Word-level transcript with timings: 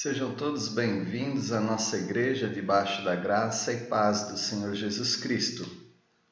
Sejam 0.00 0.32
todos 0.32 0.68
bem-vindos 0.68 1.50
à 1.50 1.60
nossa 1.60 1.96
igreja 1.96 2.48
debaixo 2.48 3.04
da 3.04 3.16
graça 3.16 3.72
e 3.72 3.86
paz 3.86 4.28
do 4.28 4.38
Senhor 4.38 4.72
Jesus 4.72 5.16
Cristo. 5.16 5.68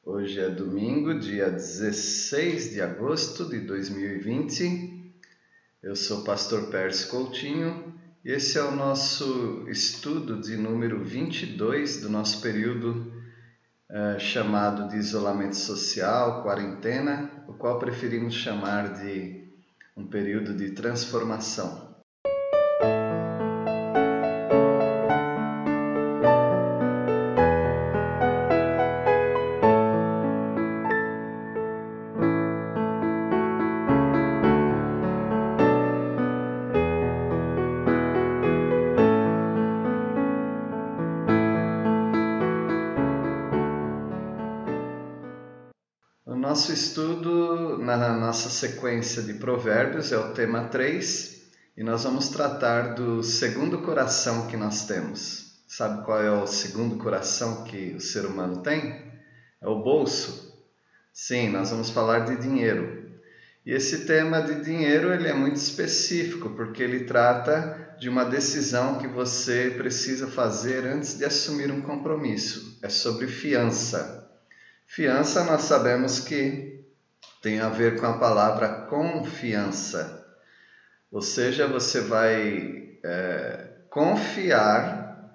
Hoje 0.05 0.39
é 0.39 0.49
domingo, 0.49 1.19
dia 1.19 1.49
16 1.49 2.71
de 2.71 2.81
agosto 2.81 3.43
de 3.43 3.59
2020. 3.59 5.11
Eu 5.83 5.97
sou 5.97 6.21
o 6.21 6.23
pastor 6.23 6.67
Pérez 6.67 7.03
Coutinho 7.03 7.93
e 8.23 8.31
esse 8.31 8.57
é 8.57 8.63
o 8.63 8.73
nosso 8.73 9.65
estudo 9.67 10.39
de 10.39 10.55
número 10.55 11.03
22 11.03 11.99
do 11.99 12.09
nosso 12.09 12.39
período 12.41 13.11
é, 13.89 14.17
chamado 14.17 14.87
de 14.87 14.95
isolamento 14.95 15.57
social, 15.57 16.41
quarentena, 16.41 17.29
o 17.49 17.53
qual 17.53 17.77
preferimos 17.77 18.33
chamar 18.33 18.93
de 18.93 19.45
um 19.93 20.07
período 20.07 20.55
de 20.55 20.71
transformação. 20.71 21.86
Nosso 46.57 46.73
estudo 46.73 47.77
na 47.77 48.17
nossa 48.17 48.49
sequência 48.49 49.21
de 49.21 49.35
provérbios 49.35 50.11
é 50.11 50.17
o 50.17 50.33
tema 50.33 50.63
3 50.63 51.51
e 51.77 51.83
nós 51.83 52.03
vamos 52.03 52.29
tratar 52.29 52.95
do 52.95 53.21
segundo 53.21 53.77
coração 53.83 54.47
que 54.47 54.57
nós 54.57 54.87
temos. 54.87 55.61
Sabe 55.67 56.03
qual 56.03 56.19
é 56.19 56.31
o 56.31 56.47
segundo 56.47 56.97
coração 56.97 57.63
que 57.63 57.93
o 57.93 57.99
ser 57.99 58.25
humano 58.25 58.63
tem? 58.63 59.03
É 59.61 59.67
o 59.67 59.83
bolso. 59.83 60.59
Sim, 61.13 61.51
nós 61.51 61.69
vamos 61.69 61.91
falar 61.91 62.21
de 62.21 62.37
dinheiro. 62.37 63.07
E 63.63 63.71
esse 63.71 64.07
tema 64.07 64.41
de 64.41 64.63
dinheiro 64.63 65.13
ele 65.13 65.27
é 65.27 65.33
muito 65.35 65.57
específico 65.57 66.49
porque 66.55 66.81
ele 66.81 67.01
trata 67.01 67.95
de 67.99 68.09
uma 68.09 68.25
decisão 68.25 68.97
que 68.97 69.07
você 69.07 69.75
precisa 69.77 70.25
fazer 70.25 70.87
antes 70.87 71.19
de 71.19 71.23
assumir 71.23 71.69
um 71.71 71.81
compromisso. 71.81 72.79
É 72.81 72.89
sobre 72.89 73.27
fiança. 73.27 74.16
Fiança 74.87 75.43
nós 75.43 75.63
sabemos 75.63 76.21
que 76.21 76.83
tem 77.41 77.59
a 77.59 77.69
ver 77.69 77.99
com 77.99 78.05
a 78.05 78.17
palavra 78.17 78.87
confiança, 78.87 80.25
ou 81.11 81.21
seja, 81.21 81.67
você 81.67 82.01
vai 82.01 82.97
é, 83.03 83.67
confiar 83.89 85.29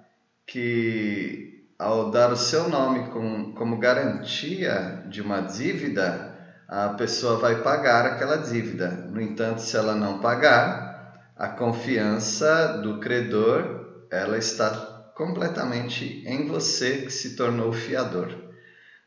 que 0.45 1.65
ao 1.77 2.09
dar 2.11 2.31
o 2.31 2.35
seu 2.35 2.67
nome 2.67 3.09
com, 3.09 3.53
como 3.53 3.77
garantia 3.77 5.03
de 5.07 5.21
uma 5.21 5.41
dívida, 5.41 6.35
a 6.67 6.89
pessoa 6.89 7.37
vai 7.37 7.61
pagar 7.61 8.05
aquela 8.05 8.37
dívida. 8.37 8.89
No 8.89 9.21
entanto, 9.21 9.61
se 9.61 9.77
ela 9.77 9.95
não 9.95 10.19
pagar, 10.19 11.31
a 11.37 11.47
confiança 11.47 12.79
do 12.81 12.99
credor 12.99 14.07
ela 14.09 14.37
está 14.37 14.69
completamente 15.15 16.23
em 16.25 16.47
você 16.47 17.03
que 17.03 17.11
se 17.11 17.35
tornou 17.35 17.71
fiador. 17.71 18.52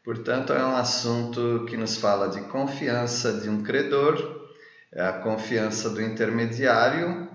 Portanto, 0.06 0.52
é 0.52 0.64
um 0.64 0.76
assunto 0.76 1.66
que 1.68 1.76
nos 1.76 1.96
fala 1.96 2.28
de 2.28 2.40
confiança 2.42 3.40
de 3.40 3.50
um 3.50 3.64
credor, 3.64 4.46
é 4.94 5.04
a 5.04 5.14
confiança 5.14 5.90
do 5.90 6.00
intermediário 6.00 7.28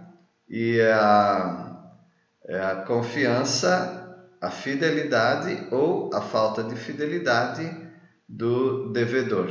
e 0.48 0.78
é 0.80 0.94
a, 0.94 1.92
é 2.48 2.62
a 2.62 2.76
confiança, 2.86 4.18
a 4.40 4.50
fidelidade 4.50 5.68
ou 5.70 6.12
a 6.14 6.22
falta 6.22 6.64
de 6.64 6.78
fidelidade 6.78 7.70
do 8.28 8.90
devedor. 8.94 9.50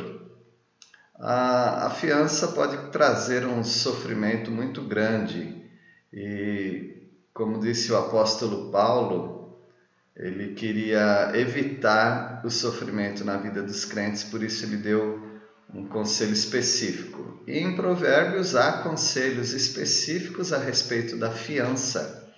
A, 1.19 1.89
a 1.89 1.91
fiança 1.91 2.49
pode 2.49 2.91
trazer 2.91 3.45
um 3.45 3.63
sofrimento 3.63 4.51
muito 4.51 4.81
grande 4.81 5.63
e, 6.11 7.07
como 7.35 7.61
disse 7.61 7.93
o 7.93 7.99
apóstolo 7.99 8.71
Paulo, 8.71 9.40
ele 10.21 10.53
queria 10.53 11.33
evitar 11.35 12.43
o 12.45 12.51
sofrimento 12.51 13.25
na 13.25 13.39
vida 13.39 13.63
dos 13.63 13.87
crentes, 13.87 14.23
por 14.23 14.43
isso 14.43 14.67
ele 14.67 14.77
deu 14.77 15.19
um 15.73 15.87
conselho 15.87 16.35
específico. 16.35 17.43
E 17.47 17.59
em 17.59 17.75
Provérbios 17.75 18.55
há 18.55 18.83
conselhos 18.83 19.55
específicos 19.55 20.53
a 20.53 20.59
respeito 20.59 21.17
da 21.17 21.31
fiança. 21.31 22.31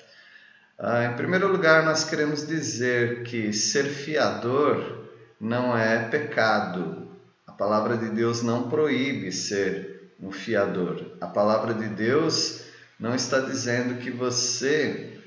Ah, 0.79 1.07
em 1.07 1.17
primeiro 1.17 1.51
lugar, 1.51 1.85
nós 1.85 2.05
queremos 2.05 2.47
dizer 2.47 3.25
que 3.25 3.53
ser 3.53 3.85
fiador 3.85 5.09
não 5.41 5.77
é 5.77 6.09
pecado. 6.09 7.11
A 7.45 7.51
palavra 7.51 7.97
de 7.97 8.11
Deus 8.11 8.43
não 8.43 8.69
proíbe 8.69 9.33
ser 9.33 10.13
um 10.21 10.31
fiador. 10.31 11.17
A 11.21 11.27
palavra 11.27 11.75
de 11.75 11.89
Deus 11.89 12.63
não 12.99 13.13
está 13.13 13.41
dizendo 13.41 13.99
que 13.99 14.11
você 14.11 15.21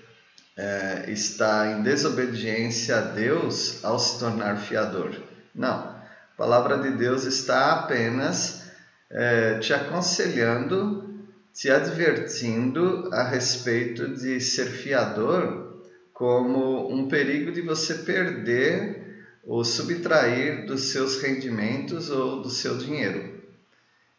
é, 0.58 1.06
está 1.08 1.72
em 1.72 1.84
desobediência 1.84 2.98
a 2.98 3.02
Deus 3.02 3.84
ao 3.84 4.00
se 4.00 4.20
tornar 4.20 4.58
fiador. 4.58 5.16
Não. 5.54 5.74
A 5.74 6.38
palavra 6.38 6.78
de 6.78 6.92
Deus 6.92 7.24
está 7.24 7.74
apenas 7.74 8.64
é, 9.10 9.60
te 9.60 9.74
aconselhando, 9.74 11.20
te 11.54 11.70
advertindo 11.70 13.10
a 13.14 13.24
respeito 13.24 14.14
de 14.16 14.40
ser 14.40 14.66
fiador 14.66 15.66
como 16.14 16.94
um 16.94 17.08
perigo 17.08 17.52
de 17.52 17.62
você 17.62 17.96
perder 17.96 19.06
ou 19.44 19.64
subtrair 19.64 20.66
dos 20.66 20.92
seus 20.92 21.22
rendimentos 21.22 22.10
ou 22.10 22.42
do 22.42 22.50
seu 22.50 22.78
dinheiro. 22.78 23.42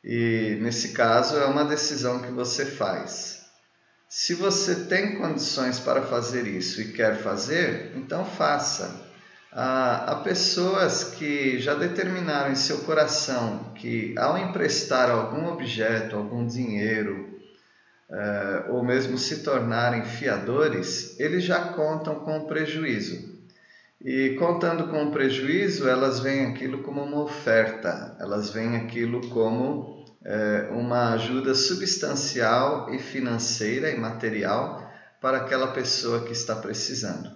E 0.05 0.59
nesse 0.61 0.93
caso 0.93 1.37
é 1.37 1.47
uma 1.47 1.65
decisão 1.65 2.23
que 2.23 2.31
você 2.31 2.65
faz. 2.65 3.36
Se 4.09 4.35
você 4.35 4.87
tem 4.87 5.17
condições 5.17 5.81
para 5.81 6.03
fazer 6.03 6.47
isso 6.47 6.81
e 6.81 6.93
quer 6.93 7.17
fazer, 7.17 7.93
então 7.97 8.25
faça. 8.25 9.05
Há, 9.53 10.21
pessoas 10.23 11.05
que 11.05 11.59
já 11.59 11.75
determinaram 11.75 12.53
em 12.53 12.57
seu 12.57 12.79
coração 12.79 13.73
que, 13.75 14.15
ao 14.19 14.37
emprestar 14.37 15.11
algum 15.11 15.49
objeto, 15.49 16.15
algum 16.15 16.47
dinheiro, 16.47 17.41
eh, 18.09 18.65
ou 18.69 18.85
mesmo 18.85 19.17
se 19.19 19.43
tornarem 19.43 20.05
fiadores, 20.05 21.19
eles 21.19 21.43
já 21.43 21.73
contam 21.73 22.17
com 22.17 22.39
o 22.39 22.47
prejuízo. 22.47 23.35
E 24.01 24.37
contando 24.39 24.89
com 24.89 25.05
o 25.05 25.11
prejuízo, 25.11 25.89
elas 25.89 26.21
veem 26.21 26.47
aquilo 26.47 26.83
como 26.83 27.03
uma 27.03 27.23
oferta, 27.23 28.17
elas 28.21 28.51
veem 28.51 28.77
aquilo 28.77 29.29
como 29.31 30.06
uma 30.73 31.13
ajuda 31.13 31.55
substancial 31.55 32.93
e 32.93 32.99
financeira 32.99 33.91
e 33.91 33.97
material 33.97 34.91
para 35.21 35.39
aquela 35.39 35.69
pessoa 35.69 36.25
que 36.25 36.33
está 36.33 36.57
precisando. 36.57 37.31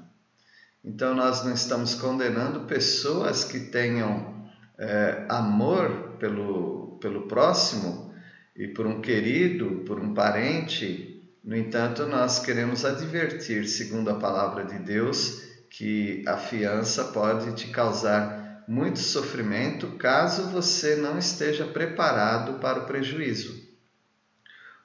Então, 0.85 1.15
nós 1.15 1.45
não 1.45 1.53
estamos 1.53 1.95
condenando 1.95 2.61
pessoas 2.61 3.45
que 3.45 3.61
tenham 3.61 4.49
é, 4.79 5.27
amor 5.29 6.17
pelo, 6.19 6.99
pelo 7.01 7.29
próximo 7.29 8.15
e 8.57 8.67
por 8.67 8.87
um 8.87 9.01
querido, 9.01 9.85
por 9.87 10.01
um 10.01 10.15
parente. 10.15 11.23
No 11.45 11.55
entanto, 11.55 12.07
nós 12.07 12.39
queremos 12.39 12.85
advertir, 12.85 13.69
segundo 13.69 14.11
a 14.11 14.15
palavra 14.15 14.65
de 14.65 14.79
Deus, 14.79 15.43
que 15.69 16.25
a 16.27 16.37
fiança 16.37 17.05
pode 17.05 17.55
te 17.55 17.69
causar 17.69 18.40
muito 18.71 19.01
sofrimento 19.01 19.89
caso 19.97 20.47
você 20.47 20.95
não 20.95 21.19
esteja 21.19 21.65
preparado 21.65 22.61
para 22.61 22.79
o 22.79 22.87
prejuízo 22.87 23.69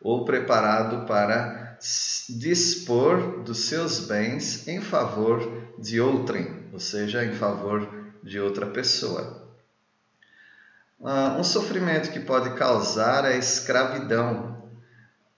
ou 0.01 0.25
preparado 0.25 1.05
para 1.05 1.77
dispor 2.27 3.43
dos 3.43 3.65
seus 3.65 3.99
bens 3.99 4.67
em 4.67 4.81
favor 4.81 5.39
de 5.77 6.01
outrem, 6.01 6.67
ou 6.73 6.79
seja, 6.79 7.23
em 7.23 7.33
favor 7.33 7.87
de 8.23 8.39
outra 8.39 8.65
pessoa. 8.65 9.53
Uh, 10.99 11.39
um 11.39 11.43
sofrimento 11.43 12.09
que 12.09 12.19
pode 12.19 12.55
causar 12.55 13.25
é 13.25 13.35
a 13.35 13.37
escravidão. 13.37 14.67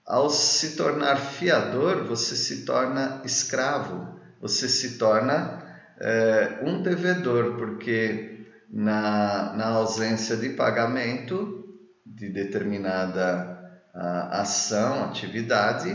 Ao 0.06 0.30
se 0.30 0.74
tornar 0.74 1.16
fiador, 1.16 2.04
você 2.04 2.34
se 2.34 2.64
torna 2.64 3.20
escravo, 3.26 4.18
você 4.40 4.70
se 4.70 4.96
torna 4.96 5.68
é, 6.00 6.60
um 6.62 6.80
devedor, 6.80 7.56
porque 7.56 8.37
na, 8.70 9.54
na 9.54 9.66
ausência 9.68 10.36
de 10.36 10.50
pagamento 10.50 11.64
de 12.04 12.28
determinada 12.28 13.56
ação, 13.94 15.04
atividade, 15.04 15.90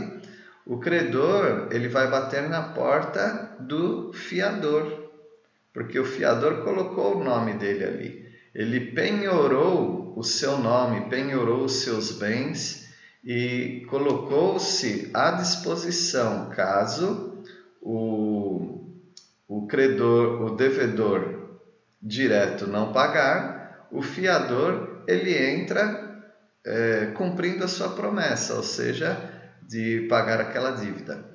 o 0.66 0.78
credor 0.78 1.68
ele 1.70 1.88
vai 1.88 2.10
bater 2.10 2.48
na 2.48 2.62
porta 2.62 3.56
do 3.60 4.12
fiador, 4.12 5.10
porque 5.72 5.98
o 5.98 6.04
fiador 6.04 6.62
colocou 6.62 7.16
o 7.16 7.24
nome 7.24 7.54
dele 7.54 7.84
ali. 7.84 8.24
Ele 8.54 8.92
penhorou 8.92 10.14
o 10.16 10.22
seu 10.22 10.58
nome, 10.58 11.08
penhorou 11.08 11.64
os 11.64 11.82
seus 11.82 12.12
bens 12.12 12.88
e 13.24 13.86
colocou-se 13.90 15.10
à 15.12 15.32
disposição 15.32 16.50
caso 16.50 17.42
o, 17.80 18.86
o 19.48 19.66
credor, 19.66 20.42
o 20.42 20.56
devedor 20.56 21.43
direto 22.04 22.66
não 22.66 22.92
pagar, 22.92 23.88
o 23.90 24.02
fiador 24.02 25.02
ele 25.08 25.34
entra 25.34 26.22
é, 26.64 27.06
cumprindo 27.14 27.64
a 27.64 27.68
sua 27.68 27.90
promessa, 27.90 28.54
ou 28.54 28.62
seja, 28.62 29.18
de 29.62 30.06
pagar 30.08 30.40
aquela 30.40 30.72
dívida. 30.72 31.32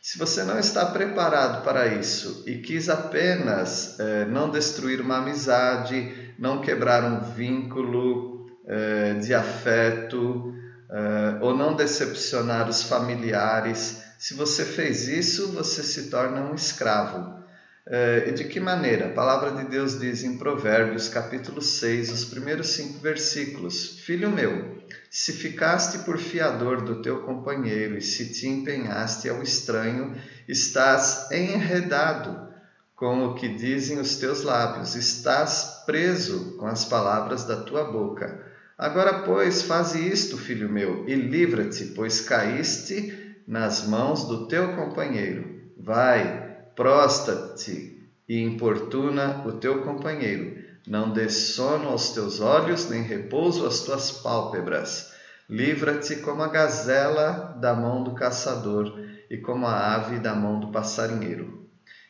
Se 0.00 0.18
você 0.18 0.42
não 0.42 0.58
está 0.58 0.86
preparado 0.86 1.62
para 1.62 1.86
isso 1.86 2.42
e 2.46 2.58
quis 2.58 2.88
apenas 2.88 3.98
é, 4.00 4.24
não 4.24 4.50
destruir 4.50 5.00
uma 5.00 5.18
amizade, 5.18 6.34
não 6.38 6.60
quebrar 6.60 7.04
um 7.04 7.20
vínculo 7.32 8.46
é, 8.66 9.14
de 9.14 9.32
afeto 9.32 10.52
é, 10.90 11.38
ou 11.40 11.56
não 11.56 11.76
decepcionar 11.76 12.68
os 12.68 12.82
familiares, 12.82 14.02
se 14.18 14.34
você 14.34 14.64
fez 14.64 15.08
isso, 15.08 15.52
você 15.52 15.82
se 15.82 16.10
torna 16.10 16.42
um 16.42 16.54
escravo. 16.54 17.41
É, 17.84 18.28
e 18.28 18.32
de 18.32 18.44
que 18.44 18.60
maneira? 18.60 19.06
A 19.06 19.12
palavra 19.12 19.50
de 19.50 19.68
Deus 19.68 19.98
diz 19.98 20.22
em 20.22 20.38
Provérbios, 20.38 21.08
capítulo 21.08 21.60
6, 21.60 22.12
os 22.12 22.24
primeiros 22.24 22.68
cinco 22.68 23.00
versículos: 23.00 23.98
Filho 24.00 24.30
meu, 24.30 24.78
se 25.10 25.32
ficaste 25.32 25.98
por 25.98 26.16
fiador 26.16 26.82
do 26.82 27.02
teu 27.02 27.22
companheiro 27.22 27.98
e 27.98 28.00
se 28.00 28.32
te 28.32 28.46
empenhaste 28.46 29.28
ao 29.28 29.42
estranho, 29.42 30.16
estás 30.46 31.28
enredado 31.32 32.52
com 32.94 33.26
o 33.26 33.34
que 33.34 33.48
dizem 33.48 33.98
os 33.98 34.16
teus 34.16 34.42
lábios, 34.42 34.94
estás 34.94 35.82
preso 35.84 36.56
com 36.58 36.66
as 36.66 36.84
palavras 36.84 37.44
da 37.44 37.56
tua 37.56 37.90
boca. 37.90 38.46
Agora, 38.78 39.24
pois, 39.24 39.62
faze 39.62 40.08
isto, 40.08 40.38
filho 40.38 40.68
meu, 40.68 41.04
e 41.08 41.16
livra-te, 41.16 41.86
pois 41.86 42.20
caíste 42.20 43.42
nas 43.46 43.84
mãos 43.88 44.28
do 44.28 44.46
teu 44.46 44.76
companheiro. 44.76 45.62
Vai, 45.76 46.41
prosta-te 46.74 48.10
e 48.28 48.40
importuna 48.40 49.42
o 49.46 49.52
teu 49.52 49.82
companheiro 49.82 50.62
não 50.86 51.12
dê 51.12 51.28
sono 51.28 51.88
aos 51.88 52.10
teus 52.10 52.40
olhos, 52.40 52.88
nem 52.90 53.02
repouso 53.02 53.66
às 53.66 53.80
tuas 53.80 54.10
pálpebras. 54.10 55.12
Livra-te 55.48 56.16
como 56.16 56.42
a 56.42 56.48
gazela 56.48 57.56
da 57.60 57.74
mão 57.74 58.02
do 58.02 58.14
caçador 58.14 58.92
e 59.30 59.36
como 59.36 59.66
a 59.66 59.94
ave 59.94 60.18
da 60.18 60.34
mão 60.34 60.58
do 60.58 60.72
passarinheiro. 60.72 61.68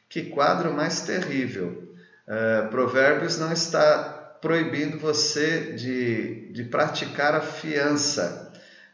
Que 0.08 0.24
quadro 0.24 0.72
mais 0.72 1.02
terrível! 1.02 1.90
Uh, 2.26 2.70
Provérbios 2.70 3.38
não 3.38 3.52
está 3.52 4.38
proibindo 4.40 4.98
você 4.98 5.72
de, 5.74 6.52
de 6.52 6.64
praticar 6.64 7.34
a 7.34 7.40
fiança, 7.40 8.51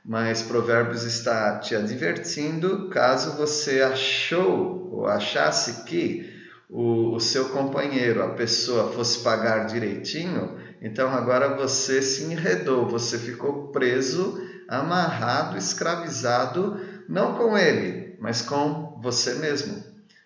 mas 0.08 0.40
Provérbios 0.40 1.04
está 1.04 1.58
te 1.58 1.76
advertindo 1.76 2.88
caso 2.88 3.36
você 3.36 3.82
achou 3.82 4.88
ou 4.90 5.06
achasse 5.06 5.84
que 5.84 6.34
o, 6.66 7.14
o 7.14 7.20
seu 7.20 7.50
companheiro, 7.50 8.22
a 8.22 8.30
pessoa, 8.30 8.90
fosse 8.90 9.22
pagar 9.22 9.66
direitinho, 9.66 10.58
então 10.80 11.10
agora 11.10 11.56
você 11.56 12.00
se 12.00 12.24
enredou, 12.24 12.88
você 12.88 13.18
ficou 13.18 13.68
preso, 13.68 14.40
amarrado, 14.66 15.58
escravizado, 15.58 16.80
não 17.06 17.34
com 17.34 17.56
ele, 17.58 18.16
mas 18.18 18.40
com 18.40 18.98
você 19.02 19.34
mesmo, 19.34 19.84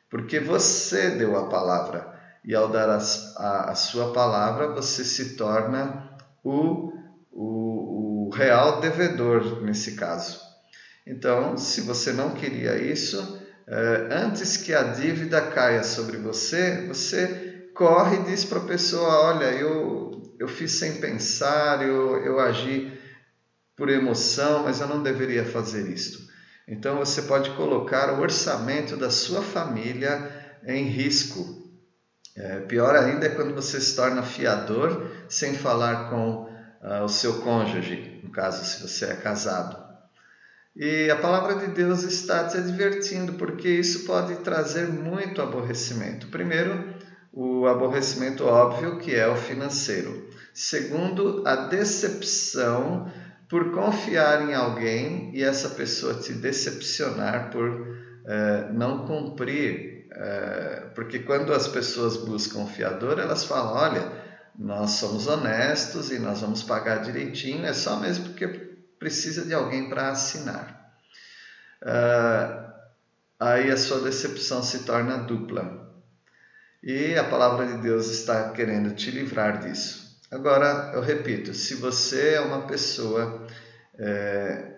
porque 0.09 0.39
você 0.39 1.11
deu 1.11 1.37
a 1.37 1.49
palavra 1.49 2.13
e 2.45 2.55
ao 2.55 2.69
dar 2.69 2.89
a, 2.89 2.99
a, 3.37 3.71
a 3.71 3.75
sua 3.75 4.13
palavra 4.13 4.69
você 4.69 5.05
se 5.05 5.37
torna 5.37 6.09
o, 6.45 6.93
o, 7.33 7.72
o 7.72 7.72
real 8.33 8.81
devedor 8.81 9.63
nesse 9.63 9.95
caso. 9.97 10.41
Então, 11.07 11.57
se 11.57 11.81
você 11.81 12.13
não 12.13 12.31
queria 12.31 12.77
isso, 12.77 13.39
eh, 13.69 14.09
antes 14.11 14.57
que 14.57 14.73
a 14.73 14.83
dívida 14.83 15.41
caia 15.41 15.83
sobre 15.83 16.17
você, 16.17 16.87
você 16.87 17.69
corre 17.75 18.19
e 18.19 18.23
diz 18.25 18.45
para 18.45 18.59
a 18.59 18.67
pessoa: 18.67 19.23
Olha, 19.23 19.47
eu, 19.53 20.23
eu 20.39 20.49
fiz 20.49 20.73
sem 20.73 21.01
pensar, 21.01 21.83
eu, 21.87 22.25
eu 22.25 22.39
agi 22.39 22.93
por 23.77 23.89
emoção, 23.89 24.63
mas 24.65 24.81
eu 24.81 24.87
não 24.87 25.03
deveria 25.03 25.45
fazer 25.45 25.89
isto. 25.91 26.21
Então 26.69 26.97
você 26.99 27.23
pode 27.23 27.51
colocar 27.51 28.13
o 28.13 28.21
orçamento 28.21 28.97
da 28.97 29.11
sua 29.11 29.43
família 29.43 30.31
em 30.65 30.85
risco. 30.85 31.61
É, 32.37 32.61
pior 32.61 32.95
ainda 32.95 33.27
é 33.27 33.31
quando 33.31 33.55
você 33.55 33.81
se 33.81 33.95
torna 33.95 34.23
fiador 34.23 35.11
sem 35.29 35.55
falar 35.55 36.09
com 36.09 36.49
uh, 36.83 37.05
o 37.05 37.09
seu 37.09 37.41
cônjuge, 37.41 38.21
no 38.23 38.31
caso, 38.31 38.65
se 38.65 38.83
você 38.83 39.07
é 39.07 39.17
casado. 39.17 39.83
E 40.75 41.11
a 41.11 41.17
palavra 41.17 41.57
de 41.57 41.75
Deus 41.75 42.03
está 42.03 42.45
te 42.45 42.57
advertindo, 42.57 43.35
porque 43.35 43.69
isso 43.69 44.07
pode 44.07 44.37
trazer 44.37 44.89
muito 44.89 45.43
aborrecimento. 45.43 46.29
Primeiro, 46.29 46.95
o 47.33 47.67
aborrecimento 47.67 48.45
óbvio, 48.45 48.99
que 48.99 49.15
é 49.15 49.29
o 49.29 49.37
financeiro. 49.37 50.31
Segundo, 50.55 51.43
a 51.47 51.57
decepção 51.57 53.11
por 53.49 53.71
confiar 53.71 54.49
em 54.49 54.55
alguém 54.55 55.31
e 55.35 55.43
essa 55.43 55.69
pessoa 55.71 56.15
te 56.15 56.33
decepcionar 56.33 57.51
por 57.51 57.99
eh, 58.27 58.69
não 58.73 59.07
cumprir. 59.07 60.09
Eh, 60.11 60.91
porque 60.95 61.19
quando 61.19 61.53
as 61.53 61.69
pessoas 61.69 62.17
buscam 62.17 62.67
fiador, 62.67 63.19
elas 63.19 63.45
falam: 63.45 63.75
olha, 63.75 64.22
nós 64.59 64.93
somos 64.93 65.27
honestos 65.27 66.11
e 66.11 66.19
nós 66.19 66.41
vamos 66.41 66.63
pagar 66.63 67.03
direitinho, 67.03 67.65
é 67.65 67.73
só 67.73 67.99
mesmo 67.99 68.27
porque 68.27 68.47
precisa 68.99 69.45
de 69.45 69.55
alguém 69.55 69.89
para 69.89 70.11
assinar. 70.11 70.95
Uh, 71.83 72.73
aí 73.41 73.71
a 73.71 73.77
sua 73.77 74.01
decepção 74.01 74.63
se 74.63 74.85
torna 74.85 75.19
dupla. 75.19 75.83
E 76.83 77.17
a 77.17 77.25
palavra 77.25 77.67
de 77.67 77.79
Deus 77.79 78.09
está 78.09 78.51
querendo 78.51 78.95
te 78.95 79.11
livrar 79.11 79.61
disso. 79.61 80.21
Agora, 80.31 80.93
eu 80.95 81.01
repito: 81.01 81.55
se 81.55 81.75
você 81.77 82.35
é 82.35 82.41
uma 82.41 82.67
pessoa 82.67 83.47
é, 83.99 84.73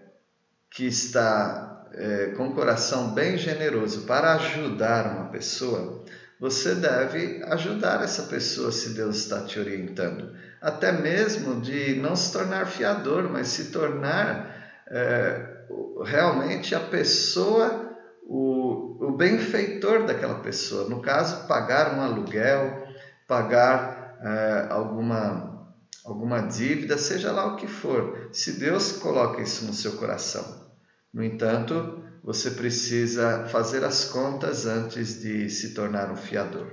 que 0.70 0.86
está 0.86 1.86
é, 1.92 2.26
com 2.36 2.48
o 2.48 2.54
coração 2.54 3.14
bem 3.14 3.38
generoso 3.38 4.02
para 4.02 4.34
ajudar 4.34 5.16
uma 5.16 5.28
pessoa, 5.30 6.04
você 6.40 6.74
deve 6.74 7.42
ajudar 7.44 8.02
essa 8.02 8.24
pessoa 8.24 8.72
se 8.72 8.90
Deus 8.90 9.16
está 9.16 9.42
te 9.42 9.58
orientando 9.58 10.34
até 10.64 10.90
mesmo 10.90 11.60
de 11.60 11.94
não 11.96 12.16
se 12.16 12.32
tornar 12.32 12.66
fiador, 12.66 13.28
mas 13.30 13.48
se 13.48 13.70
tornar 13.70 14.82
é, 14.88 15.66
realmente 16.06 16.74
a 16.74 16.80
pessoa, 16.80 17.94
o, 18.26 19.08
o 19.08 19.12
benfeitor 19.14 20.06
daquela 20.06 20.36
pessoa. 20.36 20.88
No 20.88 21.02
caso, 21.02 21.46
pagar 21.46 21.94
um 21.94 22.00
aluguel, 22.00 22.82
pagar 23.28 24.16
é, 24.22 24.68
alguma, 24.70 25.68
alguma 26.02 26.40
dívida, 26.40 26.96
seja 26.96 27.30
lá 27.30 27.44
o 27.52 27.56
que 27.56 27.66
for. 27.66 28.30
Se 28.32 28.58
Deus 28.58 28.92
coloca 28.92 29.42
isso 29.42 29.66
no 29.66 29.74
seu 29.74 29.92
coração. 29.98 30.64
No 31.12 31.22
entanto, 31.22 32.02
você 32.24 32.50
precisa 32.50 33.46
fazer 33.48 33.84
as 33.84 34.06
contas 34.06 34.64
antes 34.64 35.20
de 35.20 35.50
se 35.50 35.74
tornar 35.74 36.10
um 36.10 36.16
fiador. 36.16 36.72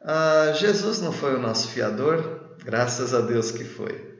Ah, 0.00 0.52
Jesus 0.52 1.00
não 1.00 1.12
foi 1.12 1.36
o 1.36 1.38
nosso 1.38 1.68
fiador? 1.68 2.56
Graças 2.64 3.14
a 3.14 3.20
Deus 3.20 3.52
que 3.52 3.62
foi. 3.62 4.18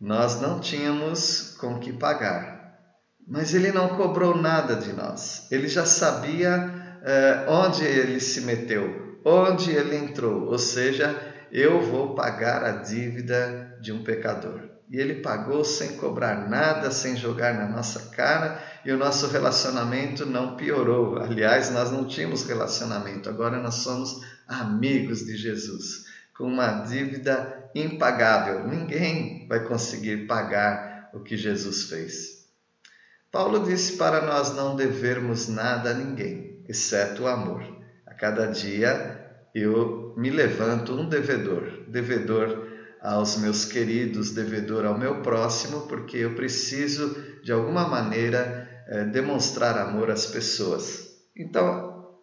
Nós 0.00 0.40
não 0.40 0.60
tínhamos 0.60 1.56
com 1.58 1.80
que 1.80 1.92
pagar, 1.92 2.78
mas 3.26 3.52
ele 3.52 3.72
não 3.72 3.96
cobrou 3.96 4.36
nada 4.36 4.76
de 4.76 4.92
nós. 4.92 5.48
Ele 5.50 5.66
já 5.66 5.84
sabia 5.84 7.00
eh, 7.02 7.46
onde 7.48 7.84
ele 7.84 8.20
se 8.20 8.42
meteu, 8.42 9.18
onde 9.24 9.72
ele 9.72 9.96
entrou, 9.96 10.46
ou 10.46 10.58
seja, 10.58 11.16
eu 11.50 11.80
vou 11.80 12.14
pagar 12.14 12.62
a 12.62 12.72
dívida 12.72 13.76
de 13.80 13.92
um 13.92 14.04
pecador. 14.04 14.60
E 14.90 14.98
ele 14.98 15.22
pagou 15.22 15.64
sem 15.64 15.96
cobrar 15.96 16.48
nada, 16.48 16.90
sem 16.90 17.16
jogar 17.16 17.54
na 17.54 17.66
nossa 17.66 18.10
cara, 18.10 18.62
e 18.84 18.92
o 18.92 18.98
nosso 18.98 19.28
relacionamento 19.28 20.26
não 20.26 20.56
piorou. 20.56 21.18
Aliás, 21.18 21.70
nós 21.70 21.90
não 21.90 22.06
tínhamos 22.06 22.44
relacionamento, 22.44 23.28
agora 23.28 23.60
nós 23.60 23.76
somos 23.76 24.20
amigos 24.46 25.24
de 25.24 25.36
Jesus, 25.36 26.04
com 26.36 26.44
uma 26.44 26.82
dívida 26.82 27.70
impagável. 27.74 28.66
Ninguém 28.66 29.46
vai 29.48 29.64
conseguir 29.64 30.26
pagar 30.26 31.10
o 31.14 31.20
que 31.20 31.36
Jesus 31.36 31.84
fez. 31.84 32.44
Paulo 33.32 33.64
disse 33.64 33.96
para 33.96 34.22
nós 34.22 34.54
não 34.54 34.76
devermos 34.76 35.48
nada 35.48 35.90
a 35.90 35.94
ninguém, 35.94 36.62
exceto 36.68 37.22
o 37.22 37.26
amor. 37.26 37.62
A 38.06 38.14
cada 38.14 38.46
dia 38.46 39.20
eu 39.54 40.14
me 40.16 40.30
levanto 40.30 40.94
um 40.94 41.08
devedor, 41.08 41.84
devedor 41.88 42.68
aos 43.00 43.36
meus 43.36 43.64
queridos, 43.64 44.30
devedor 44.30 44.86
ao 44.86 44.96
meu 44.96 45.20
próximo, 45.20 45.82
porque 45.82 46.18
eu 46.18 46.34
preciso 46.34 47.14
de 47.42 47.52
alguma 47.52 47.86
maneira 47.86 48.63
é, 48.86 49.04
demonstrar 49.04 49.78
amor 49.78 50.10
às 50.10 50.26
pessoas. 50.26 51.14
Então, 51.36 52.14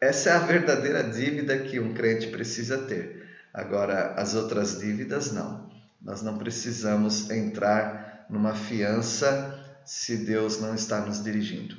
essa 0.00 0.30
é 0.30 0.32
a 0.32 0.40
verdadeira 0.40 1.02
dívida 1.04 1.58
que 1.58 1.78
um 1.78 1.94
crente 1.94 2.28
precisa 2.28 2.78
ter. 2.78 3.22
Agora, 3.54 4.14
as 4.14 4.34
outras 4.34 4.78
dívidas 4.78 5.32
não. 5.32 5.70
Nós 6.00 6.22
não 6.22 6.38
precisamos 6.38 7.30
entrar 7.30 8.26
numa 8.28 8.54
fiança 8.54 9.58
se 9.84 10.16
Deus 10.16 10.60
não 10.60 10.74
está 10.74 11.00
nos 11.00 11.22
dirigindo. 11.22 11.76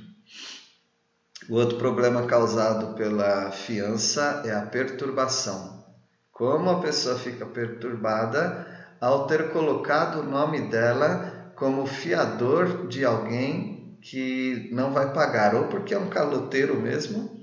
O 1.50 1.56
outro 1.56 1.78
problema 1.78 2.26
causado 2.26 2.96
pela 2.96 3.52
fiança 3.52 4.44
é 4.46 4.52
a 4.52 4.62
perturbação. 4.62 5.84
Como 6.32 6.70
a 6.70 6.80
pessoa 6.80 7.20
fica 7.20 7.46
perturbada 7.46 8.66
ao 9.02 9.28
ter 9.28 9.52
colocado 9.52 10.22
o 10.22 10.24
nome 10.24 10.70
dela 10.70 11.52
como 11.56 11.86
fiador 11.86 12.88
de 12.88 13.04
alguém 13.04 13.73
que 14.04 14.70
não 14.72 14.92
vai 14.94 15.14
pagar, 15.14 15.56
ou 15.56 15.68
porque 15.68 15.94
é 15.94 15.98
um 15.98 16.10
caloteiro 16.10 16.80
mesmo, 16.80 17.40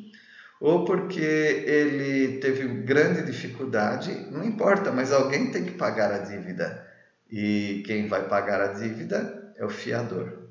ou 0.61 0.85
porque 0.85 1.21
ele 1.21 2.38
teve 2.38 2.69
grande 2.83 3.25
dificuldade, 3.25 4.12
não 4.31 4.45
importa, 4.45 4.93
mas 4.93 5.12
alguém 5.12 5.50
tem 5.50 5.64
que 5.64 5.73
pagar 5.73 6.12
a 6.12 6.19
dívida. 6.19 6.87
E 7.31 7.83
quem 7.87 8.09
vai 8.09 8.29
pagar 8.29 8.61
a 8.61 8.73
dívida 8.75 9.55
é 9.57 9.64
o 9.64 9.71
fiador. 9.71 10.50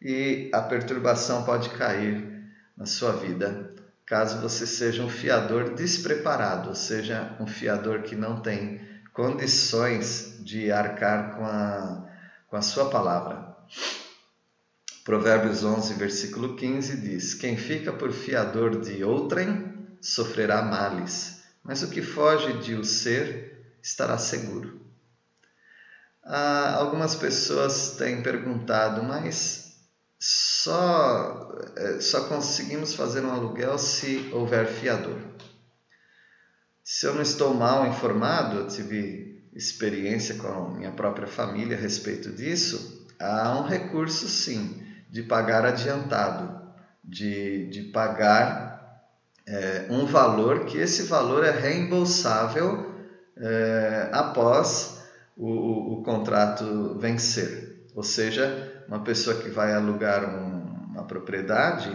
E 0.00 0.48
a 0.52 0.62
perturbação 0.62 1.44
pode 1.44 1.70
cair 1.70 2.46
na 2.76 2.86
sua 2.86 3.12
vida 3.12 3.74
caso 4.08 4.40
você 4.40 4.66
seja 4.66 5.02
um 5.02 5.10
fiador 5.10 5.74
despreparado, 5.74 6.70
ou 6.70 6.74
seja, 6.74 7.36
um 7.38 7.46
fiador 7.46 8.02
que 8.02 8.16
não 8.16 8.40
tem 8.40 8.80
condições 9.12 10.42
de 10.42 10.72
arcar 10.72 11.36
com 11.36 11.44
a, 11.44 12.06
com 12.48 12.56
a 12.56 12.62
sua 12.62 12.88
palavra. 12.88 13.54
Provérbios 15.08 15.64
11, 15.64 15.94
versículo 15.94 16.54
15 16.54 16.98
diz: 16.98 17.32
Quem 17.32 17.56
fica 17.56 17.90
por 17.90 18.12
fiador 18.12 18.78
de 18.78 19.02
outrem 19.02 19.88
sofrerá 20.02 20.60
males, 20.60 21.40
mas 21.64 21.82
o 21.82 21.88
que 21.88 22.02
foge 22.02 22.58
de 22.58 22.74
o 22.74 22.84
ser 22.84 23.74
estará 23.82 24.18
seguro. 24.18 24.82
Ah, 26.22 26.74
algumas 26.74 27.14
pessoas 27.14 27.96
têm 27.96 28.22
perguntado, 28.22 29.02
mas 29.02 29.78
só, 30.20 31.54
é, 31.74 32.00
só 32.02 32.28
conseguimos 32.28 32.92
fazer 32.92 33.24
um 33.24 33.32
aluguel 33.32 33.78
se 33.78 34.28
houver 34.30 34.66
fiador. 34.66 35.18
Se 36.84 37.06
eu 37.06 37.14
não 37.14 37.22
estou 37.22 37.54
mal 37.54 37.86
informado, 37.86 38.58
eu 38.58 38.66
tive 38.66 39.42
experiência 39.54 40.34
com 40.34 40.48
a 40.48 40.68
minha 40.76 40.92
própria 40.92 41.26
família 41.26 41.78
a 41.78 41.80
respeito 41.80 42.30
disso, 42.30 43.06
há 43.18 43.58
um 43.58 43.62
recurso 43.62 44.28
sim 44.28 44.86
de 45.08 45.22
pagar 45.22 45.64
adiantado, 45.64 46.60
de, 47.02 47.68
de 47.70 47.82
pagar 47.84 48.68
é, 49.46 49.86
um 49.88 50.04
valor 50.04 50.66
que 50.66 50.76
esse 50.76 51.04
valor 51.04 51.44
é 51.44 51.50
reembolsável 51.50 52.94
é, 53.36 54.10
após 54.12 55.02
o, 55.36 55.94
o, 55.94 56.02
contrato 56.02 56.98
vencer. 56.98 57.86
Ou 57.94 58.02
seja, 58.02 58.84
uma 58.86 59.00
pessoa 59.00 59.40
que 59.40 59.48
vai 59.48 59.72
alugar 59.72 60.24
um, 60.24 60.90
uma 60.92 61.04
propriedade, 61.04 61.90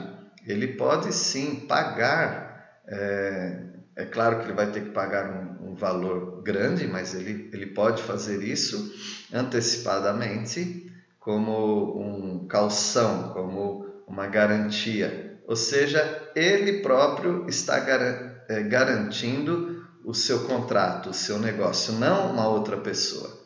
ele 0.48 0.70
pode 0.70 1.14
sim 1.14 1.56
pagar. 1.68 2.82
É, 2.88 3.64
é, 3.96 4.06
claro 4.06 4.40
que 4.40 4.46
ele 4.46 4.54
vai 4.54 4.72
ter 4.72 4.86
que 4.86 4.90
pagar 4.90 5.30
um, 5.30 5.70
um, 5.70 5.76
valor 5.76 6.42
grande, 6.42 6.88
mas 6.88 7.14
ele, 7.14 7.50
ele 7.54 7.68
pode 7.68 8.02
fazer 8.02 8.44
isso 8.44 8.94
antecipadamente, 9.32 10.92
como 11.24 11.98
um 11.98 12.48
calção, 12.48 13.30
como 13.30 13.86
uma 14.06 14.28
garantia. 14.28 15.40
Ou 15.48 15.56
seja, 15.56 16.32
ele 16.36 16.82
próprio 16.82 17.48
está 17.48 17.78
é, 17.78 18.64
garantindo 18.64 19.88
o 20.04 20.14
seu 20.14 20.42
contrato, 20.42 21.10
o 21.10 21.14
seu 21.14 21.40
negócio, 21.40 21.94
não 21.94 22.34
uma 22.34 22.48
outra 22.48 22.78
pessoa. 22.78 23.42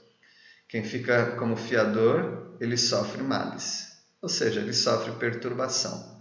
Quem 0.67 0.83
fica 0.83 1.35
como 1.37 1.55
fiador 1.55 2.55
ele 2.59 2.75
sofre 2.75 3.21
males, 3.21 3.89
ou 4.21 4.27
seja, 4.27 4.59
ele 4.59 4.73
sofre 4.73 5.11
perturbação. 5.11 6.17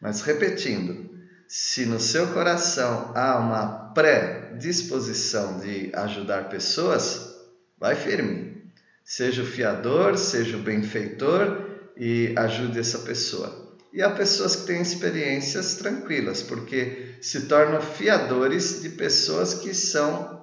Mas 0.00 0.20
repetindo, 0.20 1.08
se 1.48 1.86
no 1.86 1.98
seu 1.98 2.28
coração 2.34 3.12
há 3.14 3.38
uma 3.38 3.94
predisposição 3.94 5.58
de 5.58 5.90
ajudar 5.94 6.50
pessoas, 6.50 7.34
vai 7.78 7.94
firme. 7.96 8.47
Seja 9.08 9.40
o 9.40 9.46
fiador, 9.46 10.18
seja 10.18 10.58
o 10.58 10.60
benfeitor 10.60 11.66
e 11.96 12.34
ajude 12.36 12.78
essa 12.78 12.98
pessoa. 12.98 13.78
E 13.90 14.02
há 14.02 14.10
pessoas 14.10 14.54
que 14.54 14.66
têm 14.66 14.82
experiências 14.82 15.76
tranquilas, 15.76 16.42
porque 16.42 17.14
se 17.22 17.46
tornam 17.46 17.80
fiadores 17.80 18.82
de 18.82 18.90
pessoas 18.90 19.54
que 19.54 19.72
são 19.72 20.38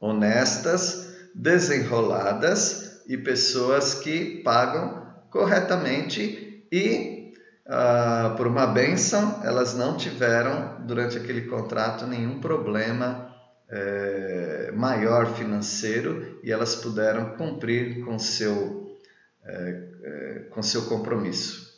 honestas, 0.00 1.06
desenroladas 1.32 3.00
e 3.06 3.16
pessoas 3.16 3.94
que 3.94 4.42
pagam 4.42 5.06
corretamente 5.30 6.66
e 6.72 7.32
uh, 7.64 8.36
por 8.36 8.48
uma 8.48 8.66
benção 8.66 9.40
elas 9.44 9.74
não 9.74 9.96
tiveram 9.96 10.84
durante 10.84 11.16
aquele 11.16 11.42
contrato 11.42 12.08
nenhum 12.08 12.40
problema 12.40 13.29
eh, 13.70 14.70
maior 14.74 15.34
financeiro 15.34 16.40
e 16.42 16.50
elas 16.50 16.76
puderam 16.76 17.36
cumprir 17.36 18.04
com 18.04 18.18
seu 18.18 18.98
eh, 19.44 20.46
com 20.50 20.62
seu 20.62 20.82
compromisso. 20.86 21.70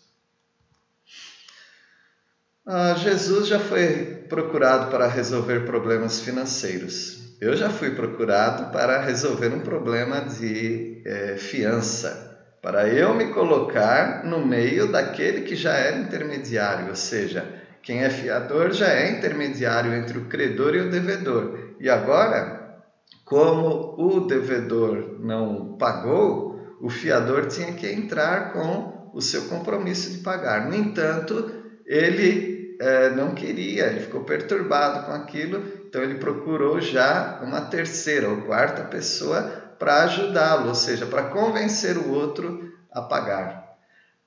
Ah, 2.65 2.95
Jesus 2.95 3.49
já 3.49 3.59
foi 3.59 4.25
procurado 4.29 4.91
para 4.91 5.09
resolver 5.09 5.67
problemas 5.67 6.21
financeiros. 6.21 7.37
Eu 7.41 7.57
já 7.57 7.69
fui 7.69 7.91
procurado 7.91 8.71
para 8.71 9.01
resolver 9.01 9.49
um 9.49 9.61
problema 9.61 10.21
de 10.21 11.03
é, 11.05 11.37
fiança, 11.37 12.39
para 12.63 12.89
eu 12.89 13.13
me 13.15 13.33
colocar 13.33 14.25
no 14.25 14.47
meio 14.47 14.93
daquele 14.93 15.41
que 15.41 15.57
já 15.57 15.73
era 15.73 15.97
intermediário, 15.97 16.91
ou 16.91 16.95
seja, 16.95 17.45
quem 17.83 18.05
é 18.05 18.11
fiador 18.11 18.71
já 18.71 18.87
é 18.93 19.11
intermediário 19.11 19.93
entre 19.93 20.19
o 20.19 20.27
credor 20.27 20.77
e 20.77 20.83
o 20.83 20.91
devedor. 20.91 21.59
E 21.83 21.91
agora, 21.91 22.81
como 23.25 23.95
o 23.99 24.27
devedor 24.27 25.19
não 25.21 25.77
pagou, 25.77 26.59
o 26.81 26.89
fiador 26.89 27.47
tinha 27.47 27.73
que 27.73 27.87
entrar 27.87 28.53
com 28.53 29.11
o 29.12 29.21
seu 29.21 29.43
compromisso 29.49 30.11
de 30.11 30.19
pagar. 30.19 30.67
No 30.67 30.75
entanto, 30.75 31.53
ele 31.85 32.79
é, 32.81 33.11
não 33.11 33.35
queria, 33.35 33.89
ele 33.89 34.01
ficou 34.01 34.25
perturbado 34.25 35.05
com 35.05 35.12
aquilo 35.12 35.83
então 35.93 36.03
ele 36.03 36.15
procurou 36.15 36.81
já 36.81 37.39
uma 37.43 37.61
terceira 37.61 38.27
ou 38.27 38.47
quarta 38.47 38.83
pessoa 38.85 39.43
para 39.79 40.05
ajudá-lo, 40.05 40.69
ou 40.69 40.75
seja, 40.75 41.05
para 41.05 41.25
convencer 41.25 41.99
o 41.99 42.11
outro 42.12 42.73
a 42.91 43.03
pagar. 43.03 43.62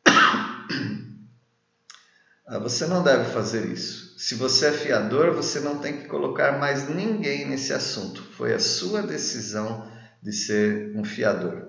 Ah, 2.48 2.60
você 2.60 2.86
não 2.86 3.02
deve 3.02 3.32
fazer 3.32 3.66
isso. 3.72 4.05
Se 4.18 4.36
você 4.36 4.68
é 4.68 4.72
fiador, 4.72 5.34
você 5.34 5.60
não 5.60 5.80
tem 5.80 5.98
que 5.98 6.08
colocar 6.08 6.58
mais 6.58 6.88
ninguém 6.88 7.46
nesse 7.46 7.74
assunto. 7.74 8.24
Foi 8.38 8.54
a 8.54 8.60
sua 8.60 9.02
decisão 9.02 9.92
de 10.22 10.32
ser 10.32 10.96
um 10.96 11.04
fiador. 11.04 11.68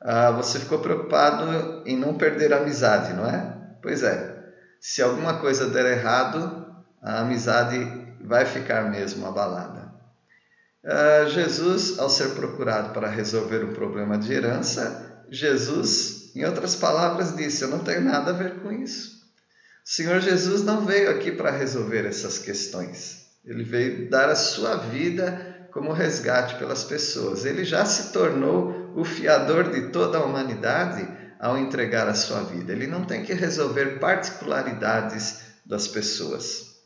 Ah, 0.00 0.30
você 0.30 0.58
ficou 0.58 0.78
preocupado 0.78 1.82
em 1.86 1.96
não 1.96 2.16
perder 2.16 2.52
a 2.52 2.58
amizade, 2.58 3.12
não 3.12 3.26
é? 3.26 3.76
Pois 3.82 4.02
é. 4.02 4.32
Se 4.80 5.02
alguma 5.02 5.38
coisa 5.38 5.68
der 5.68 5.86
errado, 5.98 6.74
a 7.00 7.20
amizade 7.20 7.78
vai 8.24 8.46
ficar 8.46 8.90
mesmo 8.90 9.26
abalada. 9.26 9.92
Uh, 10.84 11.28
Jesus, 11.28 11.98
ao 12.00 12.10
ser 12.10 12.30
procurado 12.30 12.92
para 12.92 13.08
resolver 13.08 13.64
um 13.64 13.72
problema 13.72 14.18
de 14.18 14.32
herança, 14.32 15.24
Jesus, 15.30 16.34
em 16.34 16.44
outras 16.44 16.74
palavras, 16.74 17.36
disse: 17.36 17.62
Eu 17.62 17.68
não 17.68 17.78
tenho 17.78 18.00
nada 18.00 18.30
a 18.30 18.34
ver 18.34 18.60
com 18.60 18.72
isso. 18.72 19.21
Senhor 19.84 20.20
Jesus 20.20 20.62
não 20.62 20.84
veio 20.84 21.10
aqui 21.10 21.32
para 21.32 21.50
resolver 21.50 22.06
essas 22.06 22.38
questões. 22.38 23.26
Ele 23.44 23.64
veio 23.64 24.08
dar 24.08 24.28
a 24.28 24.36
sua 24.36 24.76
vida 24.76 25.68
como 25.72 25.92
resgate 25.92 26.56
pelas 26.56 26.84
pessoas. 26.84 27.44
Ele 27.44 27.64
já 27.64 27.84
se 27.84 28.12
tornou 28.12 28.92
o 28.94 29.04
fiador 29.04 29.70
de 29.70 29.88
toda 29.88 30.18
a 30.18 30.24
humanidade 30.24 31.08
ao 31.40 31.58
entregar 31.58 32.06
a 32.06 32.14
sua 32.14 32.42
vida. 32.42 32.72
Ele 32.72 32.86
não 32.86 33.04
tem 33.04 33.24
que 33.24 33.32
resolver 33.32 33.98
particularidades 33.98 35.40
das 35.66 35.88
pessoas. 35.88 36.76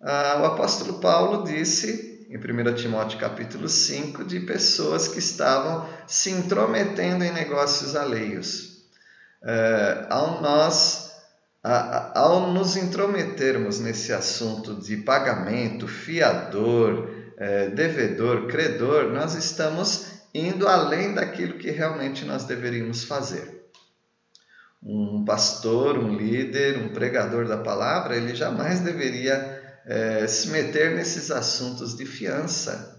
Ah, 0.00 0.38
o 0.40 0.44
apóstolo 0.46 1.00
Paulo 1.00 1.44
disse 1.44 2.26
em 2.28 2.36
1 2.36 2.74
Timóteo 2.74 3.18
capítulo 3.20 3.68
5 3.68 4.24
de 4.24 4.40
pessoas 4.40 5.06
que 5.06 5.20
estavam 5.20 5.88
se 6.08 6.30
intrometendo 6.30 7.22
em 7.22 7.32
negócios 7.32 7.94
alheios. 7.94 8.84
É, 9.42 10.06
ao 10.10 10.40
nós, 10.42 11.05
ao 12.14 12.52
nos 12.52 12.76
intrometermos 12.76 13.80
nesse 13.80 14.12
assunto 14.12 14.74
de 14.74 14.98
pagamento, 14.98 15.88
fiador, 15.88 17.10
é, 17.36 17.68
devedor, 17.70 18.46
credor, 18.46 19.12
nós 19.12 19.34
estamos 19.34 20.06
indo 20.32 20.68
além 20.68 21.12
daquilo 21.12 21.58
que 21.58 21.70
realmente 21.70 22.24
nós 22.24 22.44
deveríamos 22.44 23.04
fazer. 23.04 23.64
Um 24.80 25.24
pastor, 25.24 25.98
um 25.98 26.14
líder, 26.14 26.78
um 26.78 26.90
pregador 26.90 27.48
da 27.48 27.58
palavra, 27.58 28.16
ele 28.16 28.34
jamais 28.34 28.80
deveria 28.80 29.80
é, 29.84 30.26
se 30.28 30.48
meter 30.48 30.94
nesses 30.94 31.32
assuntos 31.32 31.96
de 31.96 32.06
fiança, 32.06 32.96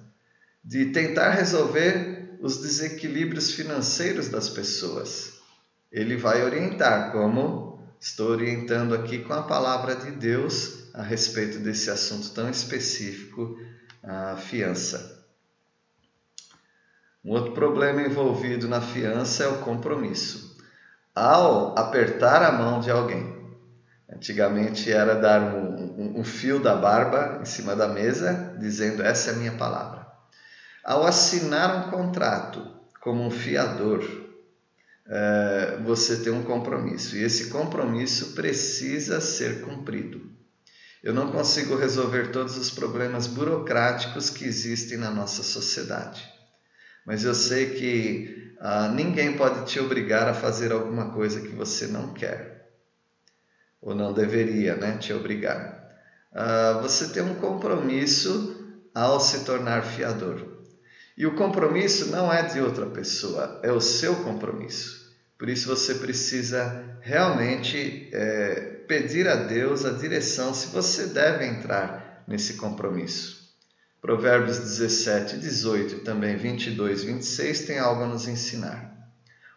de 0.61 0.87
tentar 0.87 1.29
resolver 1.31 2.37
os 2.41 2.57
desequilíbrios 2.57 3.51
financeiros 3.51 4.27
das 4.27 4.49
pessoas. 4.49 5.37
Ele 5.89 6.17
vai 6.17 6.43
orientar, 6.43 7.13
como 7.13 7.66
estou 7.99 8.29
orientando 8.29 8.93
aqui 8.93 9.19
com 9.19 9.33
a 9.33 9.43
palavra 9.43 9.95
de 9.95 10.11
Deus 10.11 10.93
a 10.93 11.01
respeito 11.01 11.59
desse 11.59 11.89
assunto 11.89 12.29
tão 12.31 12.49
específico, 12.49 13.59
a 14.03 14.35
fiança. 14.35 15.25
Um 17.23 17.31
outro 17.31 17.53
problema 17.53 18.01
envolvido 18.01 18.67
na 18.67 18.79
fiança 18.79 19.43
é 19.43 19.47
o 19.47 19.59
compromisso. 19.59 20.57
Ao 21.13 21.77
apertar 21.77 22.43
a 22.43 22.51
mão 22.51 22.79
de 22.79 22.89
alguém, 22.89 23.35
antigamente 24.09 24.91
era 24.91 25.15
dar 25.15 25.41
um, 25.41 25.75
um, 25.97 26.19
um 26.19 26.23
fio 26.23 26.59
da 26.59 26.75
barba 26.75 27.39
em 27.41 27.45
cima 27.45 27.75
da 27.75 27.87
mesa, 27.87 28.55
dizendo: 28.59 29.03
Essa 29.03 29.31
é 29.31 29.33
a 29.33 29.37
minha 29.37 29.51
palavra. 29.53 30.07
Ao 30.83 31.05
assinar 31.05 31.87
um 31.87 31.91
contrato 31.91 32.65
como 33.01 33.23
um 33.23 33.31
fiador, 33.31 34.26
é, 35.09 35.79
você 35.83 36.17
tem 36.17 36.33
um 36.33 36.43
compromisso 36.43 37.15
e 37.15 37.23
esse 37.23 37.49
compromisso 37.49 38.33
precisa 38.33 39.21
ser 39.21 39.61
cumprido. 39.61 40.21
Eu 41.01 41.13
não 41.13 41.31
consigo 41.31 41.75
resolver 41.75 42.31
todos 42.31 42.57
os 42.57 42.69
problemas 42.69 43.27
burocráticos 43.27 44.29
que 44.29 44.43
existem 44.43 44.97
na 44.97 45.09
nossa 45.09 45.43
sociedade, 45.43 46.27
mas 47.05 47.23
eu 47.23 47.33
sei 47.33 47.75
que 47.75 48.53
ah, 48.59 48.89
ninguém 48.89 49.37
pode 49.37 49.65
te 49.65 49.79
obrigar 49.79 50.27
a 50.27 50.33
fazer 50.33 50.71
alguma 50.71 51.11
coisa 51.11 51.39
que 51.39 51.55
você 51.55 51.87
não 51.87 52.13
quer 52.13 52.57
ou 53.79 53.95
não 53.95 54.11
deveria, 54.11 54.75
né, 54.75 54.97
te 54.97 55.13
obrigar. 55.13 55.87
Ah, 56.33 56.79
você 56.81 57.09
tem 57.09 57.23
um 57.23 57.35
compromisso 57.35 58.81
ao 58.93 59.19
se 59.19 59.45
tornar 59.45 59.83
fiador. 59.83 60.57
E 61.15 61.25
o 61.25 61.35
compromisso 61.35 62.07
não 62.07 62.33
é 62.33 62.43
de 62.43 62.59
outra 62.59 62.87
pessoa, 62.87 63.59
é 63.63 63.71
o 63.71 63.79
seu 63.79 64.15
compromisso. 64.17 64.96
Por 65.37 65.49
isso 65.49 65.67
você 65.67 65.95
precisa 65.95 66.97
realmente 67.01 68.09
é, 68.11 68.83
pedir 68.87 69.27
a 69.27 69.35
Deus 69.35 69.85
a 69.85 69.91
direção 69.91 70.53
se 70.53 70.67
você 70.67 71.07
deve 71.07 71.45
entrar 71.45 72.23
nesse 72.27 72.55
compromisso. 72.55 73.37
Provérbios 74.01 74.57
17, 74.57 75.37
18 75.37 75.95
e 75.95 75.99
também 75.99 76.37
22, 76.37 77.03
26 77.03 77.61
tem 77.61 77.77
algo 77.77 78.03
a 78.03 78.07
nos 78.07 78.27
ensinar. 78.27 79.11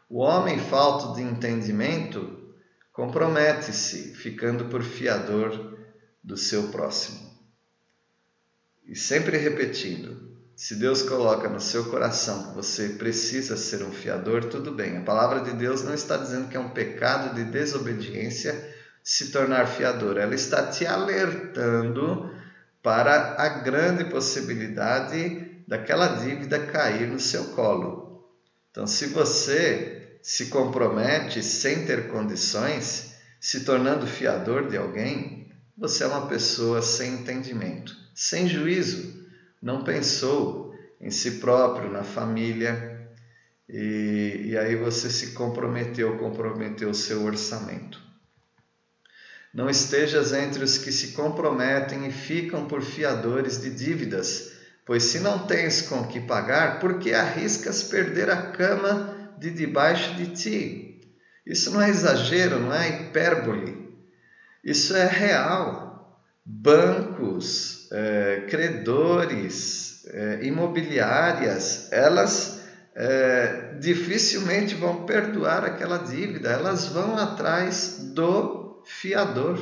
O 0.08 0.18
homem 0.18 0.58
falto 0.58 1.14
de 1.14 1.22
entendimento 1.22 2.54
compromete-se, 2.92 4.14
ficando 4.14 4.66
por 4.66 4.82
fiador 4.82 5.78
do 6.22 6.36
seu 6.36 6.68
próximo. 6.68 7.30
E 8.84 8.96
sempre 8.96 9.38
repetindo: 9.38 10.29
se 10.60 10.74
Deus 10.74 11.00
coloca 11.00 11.48
no 11.48 11.58
seu 11.58 11.86
coração 11.86 12.48
que 12.48 12.54
você 12.54 12.90
precisa 12.90 13.56
ser 13.56 13.82
um 13.82 13.90
fiador, 13.90 14.44
tudo 14.44 14.70
bem. 14.70 14.98
A 14.98 15.00
palavra 15.00 15.40
de 15.40 15.52
Deus 15.54 15.82
não 15.82 15.94
está 15.94 16.18
dizendo 16.18 16.48
que 16.48 16.56
é 16.56 16.60
um 16.60 16.68
pecado 16.68 17.34
de 17.34 17.44
desobediência 17.44 18.74
se 19.02 19.30
tornar 19.30 19.66
fiador. 19.66 20.18
Ela 20.18 20.34
está 20.34 20.66
te 20.66 20.84
alertando 20.84 22.30
para 22.82 23.36
a 23.38 23.48
grande 23.48 24.04
possibilidade 24.04 25.64
daquela 25.66 26.08
dívida 26.08 26.58
cair 26.58 27.08
no 27.08 27.18
seu 27.18 27.44
colo. 27.54 28.28
Então, 28.70 28.86
se 28.86 29.06
você 29.06 30.18
se 30.20 30.48
compromete 30.48 31.42
sem 31.42 31.86
ter 31.86 32.08
condições, 32.08 33.14
se 33.40 33.60
tornando 33.60 34.06
fiador 34.06 34.68
de 34.68 34.76
alguém, 34.76 35.50
você 35.74 36.04
é 36.04 36.06
uma 36.06 36.26
pessoa 36.26 36.82
sem 36.82 37.14
entendimento, 37.14 37.96
sem 38.14 38.46
juízo 38.46 39.19
não 39.60 39.84
pensou 39.84 40.74
em 41.00 41.10
si 41.10 41.32
próprio, 41.32 41.90
na 41.90 42.02
família, 42.04 43.08
e, 43.68 44.42
e 44.46 44.58
aí 44.58 44.74
você 44.76 45.08
se 45.08 45.32
comprometeu, 45.32 46.18
comprometeu 46.18 46.90
o 46.90 46.94
seu 46.94 47.24
orçamento. 47.24 48.00
Não 49.52 49.68
estejas 49.68 50.32
entre 50.32 50.62
os 50.62 50.78
que 50.78 50.92
se 50.92 51.08
comprometem 51.12 52.06
e 52.06 52.12
ficam 52.12 52.66
por 52.66 52.82
fiadores 52.82 53.60
de 53.60 53.70
dívidas, 53.70 54.52
pois 54.84 55.04
se 55.04 55.20
não 55.20 55.46
tens 55.46 55.82
com 55.82 56.06
que 56.06 56.20
pagar, 56.20 56.78
por 56.78 56.98
que 56.98 57.12
arriscas 57.12 57.82
perder 57.82 58.30
a 58.30 58.50
cama 58.52 59.34
de 59.38 59.50
debaixo 59.50 60.14
de 60.14 60.28
ti? 60.28 61.00
Isso 61.44 61.70
não 61.72 61.82
é 61.82 61.88
exagero, 61.88 62.60
não 62.60 62.72
é 62.72 62.88
hipérbole. 62.88 63.90
Isso 64.62 64.94
é 64.94 65.06
real 65.06 65.90
bancos, 66.44 67.79
é, 67.90 68.46
credores, 68.48 70.04
é, 70.06 70.40
imobiliárias, 70.42 71.90
elas 71.92 72.60
é, 72.94 73.74
dificilmente 73.80 74.74
vão 74.74 75.04
perdoar 75.04 75.64
aquela 75.64 75.98
dívida, 75.98 76.50
elas 76.50 76.86
vão 76.86 77.16
atrás 77.16 78.12
do 78.14 78.82
fiador. 78.84 79.58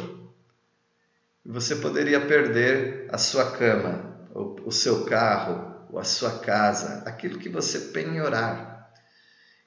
Você 1.44 1.76
poderia 1.76 2.20
perder 2.20 3.08
a 3.10 3.18
sua 3.18 3.50
cama, 3.52 4.28
o, 4.34 4.68
o 4.68 4.72
seu 4.72 5.04
carro, 5.04 5.86
ou 5.90 5.98
a 5.98 6.04
sua 6.04 6.38
casa, 6.38 7.02
aquilo 7.06 7.38
que 7.38 7.48
você 7.48 7.78
penhorar. 7.78 8.92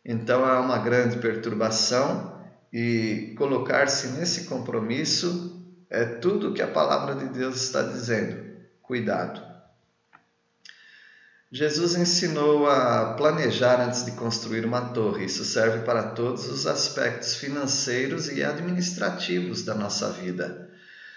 Então 0.05 0.45
há 0.45 0.59
uma 0.59 0.77
grande 0.77 1.17
perturbação 1.17 2.39
e 2.71 3.33
colocar-se 3.37 4.07
nesse 4.09 4.45
compromisso 4.45 5.59
é 5.89 6.05
tudo 6.05 6.49
o 6.49 6.53
que 6.53 6.61
a 6.61 6.67
palavra 6.67 7.15
de 7.15 7.25
Deus 7.29 7.61
está 7.63 7.81
dizendo. 7.81 8.50
Cuidado. 8.91 9.41
Jesus 11.49 11.95
ensinou 11.95 12.69
a 12.69 13.13
planejar 13.13 13.79
antes 13.79 14.03
de 14.03 14.11
construir 14.11 14.65
uma 14.65 14.89
torre. 14.89 15.27
Isso 15.27 15.45
serve 15.45 15.85
para 15.85 16.09
todos 16.09 16.49
os 16.49 16.67
aspectos 16.67 17.35
financeiros 17.35 18.27
e 18.27 18.43
administrativos 18.43 19.63
da 19.63 19.73
nossa 19.73 20.11
vida. 20.11 20.69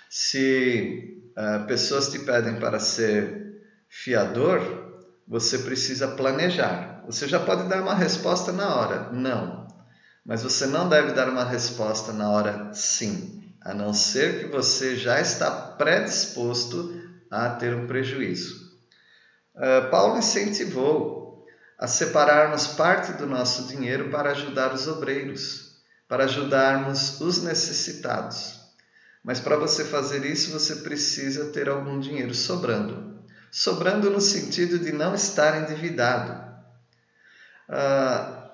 Se 0.08 1.20
uh, 1.36 1.66
pessoas 1.66 2.12
te 2.12 2.20
pedem 2.20 2.60
para 2.60 2.78
ser 2.78 3.60
fiador, 3.88 4.60
você 5.26 5.58
precisa 5.58 6.06
planejar. 6.06 7.02
Você 7.06 7.26
já 7.26 7.40
pode 7.40 7.68
dar 7.68 7.82
uma 7.82 7.96
resposta 7.96 8.52
na 8.52 8.72
hora, 8.72 9.10
não. 9.10 9.66
Mas 10.24 10.44
você 10.44 10.66
não 10.66 10.88
deve 10.88 11.12
dar 11.12 11.28
uma 11.28 11.44
resposta 11.44 12.12
na 12.12 12.30
hora, 12.30 12.72
sim 12.72 13.42
a 13.64 13.72
não 13.72 13.94
ser 13.94 14.40
que 14.40 14.46
você 14.48 14.94
já 14.94 15.18
está 15.20 15.50
predisposto 15.50 17.02
a 17.34 17.50
ter 17.50 17.74
um 17.74 17.86
prejuízo. 17.86 18.72
Uh, 19.54 19.90
Paulo 19.90 20.18
incentivou 20.18 21.44
a 21.78 21.86
separarmos 21.86 22.68
parte 22.68 23.12
do 23.12 23.26
nosso 23.26 23.66
dinheiro 23.66 24.10
para 24.10 24.30
ajudar 24.30 24.72
os 24.72 24.86
obreiros, 24.86 25.76
para 26.08 26.24
ajudarmos 26.24 27.20
os 27.20 27.42
necessitados. 27.42 28.60
Mas 29.22 29.40
para 29.40 29.56
você 29.56 29.84
fazer 29.84 30.24
isso, 30.24 30.52
você 30.52 30.76
precisa 30.76 31.46
ter 31.46 31.68
algum 31.68 31.98
dinheiro 31.98 32.34
sobrando. 32.34 33.18
Sobrando 33.50 34.10
no 34.10 34.20
sentido 34.20 34.78
de 34.78 34.92
não 34.92 35.14
estar 35.14 35.62
endividado. 35.62 36.32
Uh, 37.68 38.44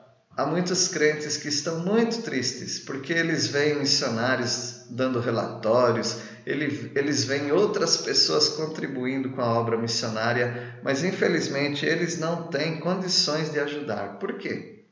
Há 0.40 0.47
muitos 0.47 0.88
crentes 0.88 1.37
que 1.37 1.49
estão 1.49 1.81
muito 1.81 2.23
tristes 2.23 2.79
porque 2.79 3.12
eles 3.12 3.49
veem 3.49 3.79
missionários 3.79 4.87
dando 4.88 5.21
relatórios, 5.21 6.16
eles 6.50 7.24
veem 7.24 7.52
outras 7.52 7.96
pessoas 7.96 8.48
contribuindo 8.48 9.30
com 9.30 9.40
a 9.40 9.58
obra 9.58 9.76
missionária, 9.78 10.78
mas 10.82 11.04
infelizmente 11.04 11.86
eles 11.86 12.18
não 12.18 12.48
têm 12.48 12.80
condições 12.80 13.50
de 13.52 13.60
ajudar. 13.60 14.18
Por 14.18 14.38
quê? 14.38 14.84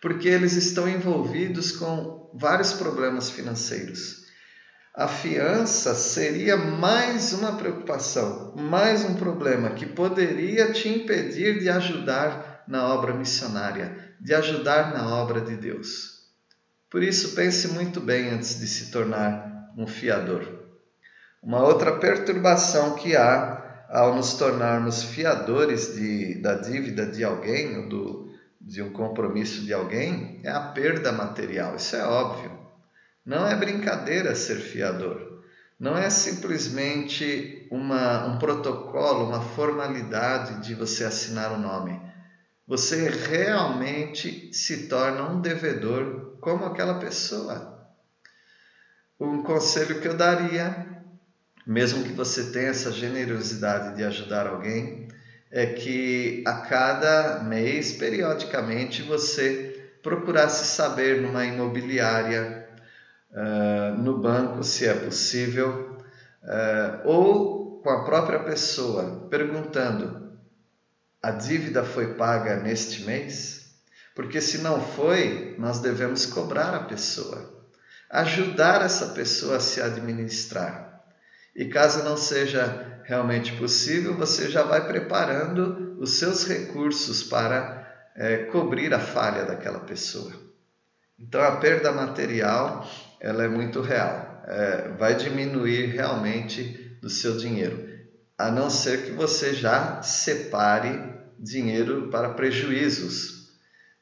Porque 0.00 0.28
eles 0.28 0.54
estão 0.54 0.88
envolvidos 0.88 1.72
com 1.72 2.30
vários 2.34 2.72
problemas 2.72 3.30
financeiros. 3.30 4.26
A 4.94 5.08
fiança 5.08 5.94
seria 5.94 6.56
mais 6.56 7.32
uma 7.32 7.56
preocupação, 7.56 8.54
mais 8.56 9.04
um 9.04 9.14
problema 9.14 9.70
que 9.70 9.86
poderia 9.86 10.72
te 10.72 10.88
impedir 10.88 11.58
de 11.60 11.68
ajudar 11.68 12.64
na 12.66 12.88
obra 12.94 13.14
missionária 13.14 14.06
de 14.20 14.34
ajudar 14.34 14.92
na 14.92 15.14
obra 15.14 15.40
de 15.40 15.56
Deus. 15.56 16.16
Por 16.90 17.02
isso, 17.02 17.34
pense 17.34 17.68
muito 17.68 18.00
bem 18.00 18.30
antes 18.30 18.58
de 18.58 18.66
se 18.66 18.90
tornar 18.90 19.72
um 19.76 19.86
fiador. 19.86 20.55
Uma 21.42 21.62
outra 21.62 21.92
perturbação 21.98 22.94
que 22.94 23.16
há 23.16 23.86
ao 23.88 24.14
nos 24.14 24.34
tornarmos 24.34 25.02
fiadores 25.02 25.94
de, 25.94 26.40
da 26.40 26.54
dívida 26.54 27.06
de 27.06 27.22
alguém 27.22 27.78
ou 27.78 27.88
do, 27.88 28.32
de 28.60 28.82
um 28.82 28.92
compromisso 28.92 29.64
de 29.64 29.72
alguém 29.72 30.40
é 30.42 30.50
a 30.50 30.60
perda 30.60 31.12
material. 31.12 31.76
Isso 31.76 31.94
é 31.96 32.04
óbvio. 32.04 32.58
Não 33.24 33.46
é 33.46 33.54
brincadeira 33.54 34.34
ser 34.34 34.56
fiador. 34.56 35.42
Não 35.78 35.96
é 35.96 36.08
simplesmente 36.10 37.68
uma, 37.70 38.26
um 38.26 38.38
protocolo, 38.38 39.26
uma 39.26 39.40
formalidade 39.40 40.66
de 40.66 40.74
você 40.74 41.04
assinar 41.04 41.52
o 41.52 41.58
nome 41.58 42.06
você 42.66 43.08
realmente 43.08 44.52
se 44.52 44.88
torna 44.88 45.30
um 45.30 45.40
devedor 45.40 46.36
como 46.40 46.64
aquela 46.64 46.98
pessoa. 46.98 47.88
Um 49.20 49.42
conselho 49.42 50.00
que 50.00 50.08
eu 50.08 50.16
daria, 50.16 50.95
mesmo 51.66 52.04
que 52.04 52.12
você 52.12 52.44
tenha 52.44 52.68
essa 52.68 52.92
generosidade 52.92 53.96
de 53.96 54.04
ajudar 54.04 54.46
alguém, 54.46 55.08
é 55.50 55.66
que 55.66 56.44
a 56.46 56.54
cada 56.54 57.42
mês, 57.42 57.92
periodicamente, 57.92 59.02
você 59.02 59.90
procurasse 60.02 60.66
saber 60.66 61.20
numa 61.20 61.44
imobiliária, 61.44 62.68
uh, 63.32 64.00
no 64.00 64.18
banco, 64.18 64.62
se 64.62 64.86
é 64.86 64.94
possível, 64.94 65.98
uh, 66.42 67.08
ou 67.08 67.80
com 67.82 67.90
a 67.90 68.04
própria 68.04 68.38
pessoa, 68.40 69.26
perguntando: 69.28 70.32
a 71.22 71.32
dívida 71.32 71.82
foi 71.82 72.14
paga 72.14 72.56
neste 72.56 73.02
mês? 73.02 73.66
Porque 74.14 74.40
se 74.40 74.58
não 74.58 74.80
foi, 74.80 75.56
nós 75.58 75.80
devemos 75.80 76.24
cobrar 76.26 76.74
a 76.74 76.84
pessoa, 76.84 77.66
ajudar 78.08 78.82
essa 78.82 79.06
pessoa 79.08 79.56
a 79.56 79.60
se 79.60 79.80
administrar. 79.80 80.85
E 81.56 81.64
caso 81.66 82.04
não 82.04 82.16
seja 82.16 83.00
realmente 83.04 83.52
possível, 83.56 84.14
você 84.14 84.50
já 84.50 84.62
vai 84.62 84.86
preparando 84.86 85.96
os 85.98 86.18
seus 86.18 86.46
recursos 86.46 87.22
para 87.22 87.84
é, 88.14 88.36
cobrir 88.44 88.92
a 88.92 89.00
falha 89.00 89.44
daquela 89.44 89.80
pessoa. 89.80 90.32
Então 91.18 91.40
a 91.40 91.56
perda 91.56 91.92
material 91.92 92.86
ela 93.20 93.44
é 93.44 93.48
muito 93.48 93.80
real, 93.80 94.42
é, 94.46 94.88
vai 94.98 95.14
diminuir 95.14 95.86
realmente 95.86 96.98
do 97.00 97.08
seu 97.08 97.36
dinheiro, 97.36 97.88
a 98.36 98.50
não 98.50 98.68
ser 98.68 99.06
que 99.06 99.12
você 99.12 99.54
já 99.54 100.02
separe 100.02 101.16
dinheiro 101.38 102.08
para 102.10 102.34
prejuízos 102.34 103.36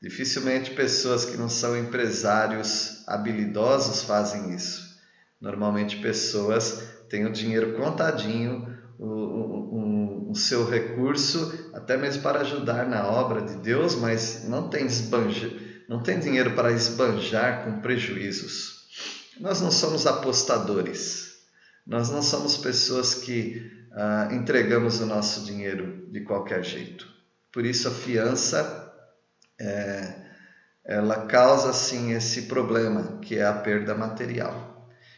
Dificilmente 0.04 0.72
pessoas 0.72 1.24
que 1.24 1.34
não 1.38 1.48
são 1.48 1.74
empresários 1.74 3.02
habilidosos 3.08 4.02
fazem 4.02 4.54
isso. 4.54 4.98
Normalmente 5.40 5.96
pessoas 5.96 6.93
têm 7.08 7.26
o 7.26 7.32
dinheiro 7.32 7.74
contadinho, 7.74 8.74
o, 8.98 9.06
o, 9.06 10.30
o, 10.30 10.34
seu 10.34 10.68
recurso, 10.68 11.70
até 11.74 11.96
mesmo 11.96 12.22
para 12.22 12.40
ajudar 12.40 12.86
na 12.86 13.06
obra 13.06 13.42
de 13.42 13.56
Deus, 13.56 13.94
mas 13.96 14.44
não 14.48 14.68
tem, 14.68 14.86
esbanja, 14.86 15.52
não 15.88 16.02
tem 16.02 16.18
dinheiro 16.18 16.54
para 16.54 16.72
esbanjar 16.72 17.64
com 17.64 17.80
prejuízos. 17.80 18.84
Nós 19.40 19.60
não 19.60 19.70
somos 19.70 20.06
apostadores, 20.06 21.34
nós 21.86 22.10
não 22.10 22.22
somos 22.22 22.56
pessoas 22.56 23.14
que 23.14 23.70
ah, 23.92 24.28
entregamos 24.32 25.00
o 25.00 25.06
nosso 25.06 25.44
dinheiro 25.44 26.08
de 26.10 26.20
qualquer 26.20 26.64
jeito. 26.64 27.06
Por 27.52 27.64
isso 27.64 27.88
a 27.88 27.90
fiança 27.90 28.92
é, 29.60 30.24
ela 30.84 31.26
causa 31.26 31.72
sim 31.72 32.12
esse 32.12 32.42
problema, 32.42 33.18
que 33.22 33.38
é 33.38 33.46
a 33.46 33.54
perda 33.54 33.94
material. 33.94 34.73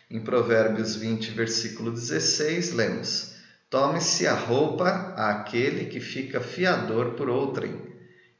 Em 0.08 0.20
Provérbios 0.20 0.94
20, 0.94 1.32
versículo 1.32 1.90
16, 1.90 2.72
lemos: 2.74 3.34
Tome-se 3.68 4.24
a 4.26 4.34
roupa 4.34 5.14
àquele 5.16 5.86
que 5.86 5.98
fica 5.98 6.40
fiador 6.40 7.14
por 7.14 7.28
outrem, 7.28 7.74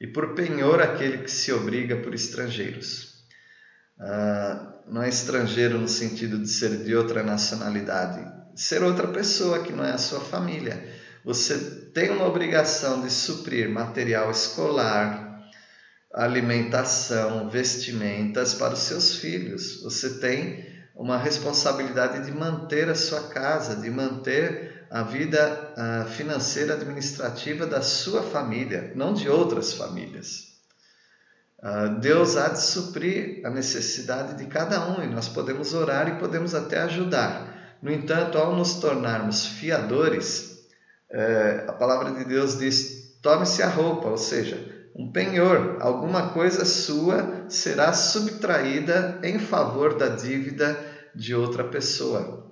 e 0.01 0.07
por 0.07 0.35
penhor 0.35 0.81
aquele 0.81 1.19
que 1.19 1.31
se 1.31 1.53
obriga 1.53 1.97
por 1.97 2.15
estrangeiros. 2.15 3.25
Ah, 3.99 4.75
não 4.87 5.03
é 5.03 5.09
estrangeiro 5.09 5.77
no 5.77 5.89
sentido 5.89 6.39
de 6.39 6.49
ser 6.49 6.85
de 6.85 6.95
outra 6.95 7.25
nacionalidade, 7.25 8.25
ser 8.55 8.85
outra 8.85 9.09
pessoa 9.09 9.65
que 9.65 9.73
não 9.73 9.85
é 9.85 9.91
a 9.91 9.99
sua 9.99 10.21
família. 10.21 10.89
Você 11.25 11.59
tem 11.93 12.11
uma 12.11 12.29
obrigação 12.29 13.03
de 13.03 13.11
suprir 13.11 13.69
material 13.69 14.31
escolar, 14.31 15.51
alimentação, 16.15 17.51
vestimentas 17.51 18.55
para 18.55 18.75
os 18.75 18.81
seus 18.81 19.17
filhos. 19.17 19.83
Você 19.83 20.21
tem 20.21 20.76
uma 20.97 21.19
responsabilidade 21.19 22.25
de 22.25 22.33
manter 22.33 22.89
a 22.89 22.95
sua 22.95 23.29
casa, 23.29 23.77
de 23.77 23.91
manter 23.91 24.87
a 24.91 25.03
vida 25.03 26.07
financeira 26.17 26.75
administrativa 26.75 27.67
da 27.67 27.83
sua 27.83 28.23
família, 28.23 28.93
não 28.95 29.13
de 29.13 29.29
outras 29.29 29.75
famílias. 29.75 30.57
Deus 32.01 32.37
há 32.37 32.49
de 32.49 32.63
suprir 32.63 33.45
a 33.45 33.51
necessidade 33.51 34.39
de 34.39 34.47
cada 34.47 34.89
um 34.89 35.03
e 35.03 35.07
nós 35.07 35.29
podemos 35.29 35.75
orar 35.75 36.09
e 36.09 36.19
podemos 36.19 36.55
até 36.55 36.81
ajudar. 36.81 37.77
No 37.83 37.93
entanto, 37.93 38.39
ao 38.39 38.57
nos 38.57 38.75
tornarmos 38.75 39.47
fiadores, 39.47 40.57
é, 41.11 41.65
a 41.69 41.73
palavra 41.73 42.13
de 42.13 42.25
Deus 42.25 42.59
diz: 42.59 43.19
tome-se 43.23 43.63
a 43.63 43.69
roupa, 43.69 44.09
ou 44.09 44.19
seja, 44.19 44.76
um 44.99 45.13
penhor, 45.13 45.77
alguma 45.81 46.31
coisa 46.31 46.65
sua 46.65 47.45
será 47.51 47.93
subtraída 47.93 49.21
em 49.23 49.39
favor 49.39 49.99
da 49.99 50.09
dívida 50.09 50.75
de 51.15 51.35
outra 51.35 51.65
pessoa. 51.65 52.51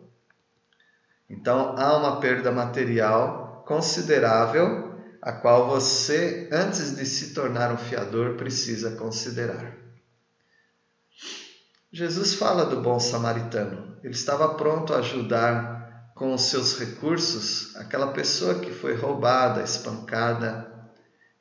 Então 1.29 1.75
há 1.79 1.97
uma 1.97 2.21
perda 2.21 2.53
material 2.53 3.65
considerável, 3.67 4.93
a 5.23 5.33
qual 5.33 5.69
você, 5.69 6.51
antes 6.53 6.95
de 6.95 7.07
se 7.07 7.33
tornar 7.33 7.73
um 7.73 7.79
fiador, 7.79 8.35
precisa 8.37 8.91
considerar. 8.91 9.79
Jesus 11.91 12.35
fala 12.35 12.67
do 12.67 12.83
bom 12.83 13.01
samaritano. 13.01 13.97
Ele 14.03 14.13
estava 14.13 14.53
pronto 14.55 14.93
a 14.93 14.99
ajudar 14.99 16.13
com 16.15 16.35
os 16.35 16.43
seus 16.43 16.79
recursos 16.79 17.75
aquela 17.77 18.09
pessoa 18.09 18.59
que 18.59 18.71
foi 18.71 18.95
roubada, 18.95 19.63
espancada, 19.63 20.74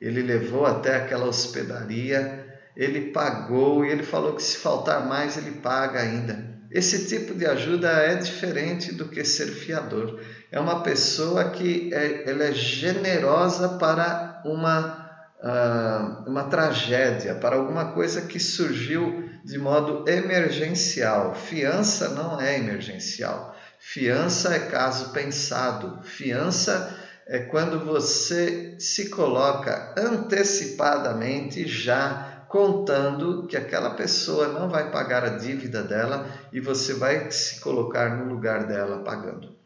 ele 0.04 0.22
levou 0.22 0.66
até 0.66 0.96
aquela 0.96 1.26
hospedaria, 1.26 2.44
ele 2.76 3.12
pagou 3.12 3.84
e 3.84 3.90
ele 3.90 4.02
falou 4.02 4.34
que 4.34 4.42
se 4.42 4.58
faltar 4.58 5.06
mais 5.06 5.38
ele 5.38 5.52
paga 5.52 6.00
ainda. 6.00 6.52
Esse 6.70 7.06
tipo 7.06 7.34
de 7.34 7.46
ajuda 7.46 7.88
é 7.88 8.16
diferente 8.16 8.92
do 8.92 9.08
que 9.08 9.24
ser 9.24 9.46
fiador. 9.46 10.20
É 10.52 10.60
uma 10.60 10.82
pessoa 10.82 11.50
que 11.50 11.88
é, 11.94 12.28
ela 12.28 12.44
é 12.44 12.52
generosa 12.52 13.78
para 13.78 14.42
uma, 14.44 15.08
uh, 15.40 16.28
uma 16.28 16.44
tragédia, 16.44 17.36
para 17.36 17.56
alguma 17.56 17.92
coisa 17.92 18.22
que 18.22 18.38
surgiu 18.38 19.30
de 19.42 19.56
modo 19.56 20.04
emergencial. 20.06 21.34
Fiança 21.34 22.10
não 22.10 22.40
é 22.40 22.58
emergencial. 22.58 23.56
Fiança 23.78 24.54
é 24.54 24.58
caso 24.58 25.12
pensado. 25.12 26.02
Fiança 26.02 27.03
é 27.26 27.38
quando 27.38 27.84
você 27.84 28.76
se 28.78 29.08
coloca 29.08 29.94
antecipadamente 29.96 31.66
já 31.66 32.46
contando 32.48 33.46
que 33.46 33.56
aquela 33.56 33.90
pessoa 33.90 34.48
não 34.48 34.68
vai 34.68 34.90
pagar 34.90 35.24
a 35.24 35.30
dívida 35.30 35.82
dela 35.82 36.28
e 36.52 36.60
você 36.60 36.94
vai 36.94 37.30
se 37.30 37.60
colocar 37.60 38.16
no 38.16 38.32
lugar 38.32 38.66
dela 38.66 39.02
pagando. 39.02 39.56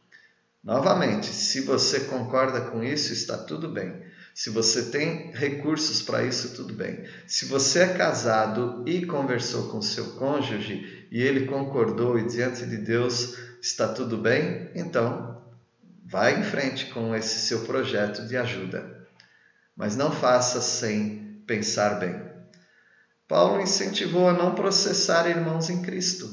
Novamente, 0.62 1.26
se 1.26 1.60
você 1.60 2.00
concorda 2.00 2.62
com 2.62 2.82
isso, 2.82 3.12
está 3.12 3.36
tudo 3.36 3.68
bem. 3.68 4.02
Se 4.34 4.50
você 4.50 4.84
tem 4.84 5.32
recursos 5.32 6.00
para 6.00 6.22
isso, 6.22 6.54
tudo 6.54 6.72
bem. 6.72 7.04
Se 7.26 7.46
você 7.46 7.80
é 7.80 7.94
casado 7.94 8.84
e 8.86 9.04
conversou 9.04 9.68
com 9.68 9.82
seu 9.82 10.12
cônjuge 10.12 11.08
e 11.10 11.20
ele 11.20 11.46
concordou 11.46 12.18
e 12.18 12.26
diante 12.26 12.64
de 12.64 12.76
Deus 12.76 13.36
está 13.60 13.88
tudo 13.88 14.16
bem, 14.16 14.70
então 14.74 15.42
Vai 16.10 16.40
em 16.40 16.42
frente 16.42 16.86
com 16.86 17.14
esse 17.14 17.38
seu 17.40 17.66
projeto 17.66 18.26
de 18.26 18.34
ajuda, 18.34 19.06
mas 19.76 19.94
não 19.94 20.10
faça 20.10 20.58
sem 20.58 21.42
pensar 21.46 21.98
bem. 22.00 22.18
Paulo 23.28 23.60
incentivou 23.60 24.26
a 24.26 24.32
não 24.32 24.54
processar 24.54 25.28
irmãos 25.28 25.68
em 25.68 25.82
Cristo, 25.82 26.26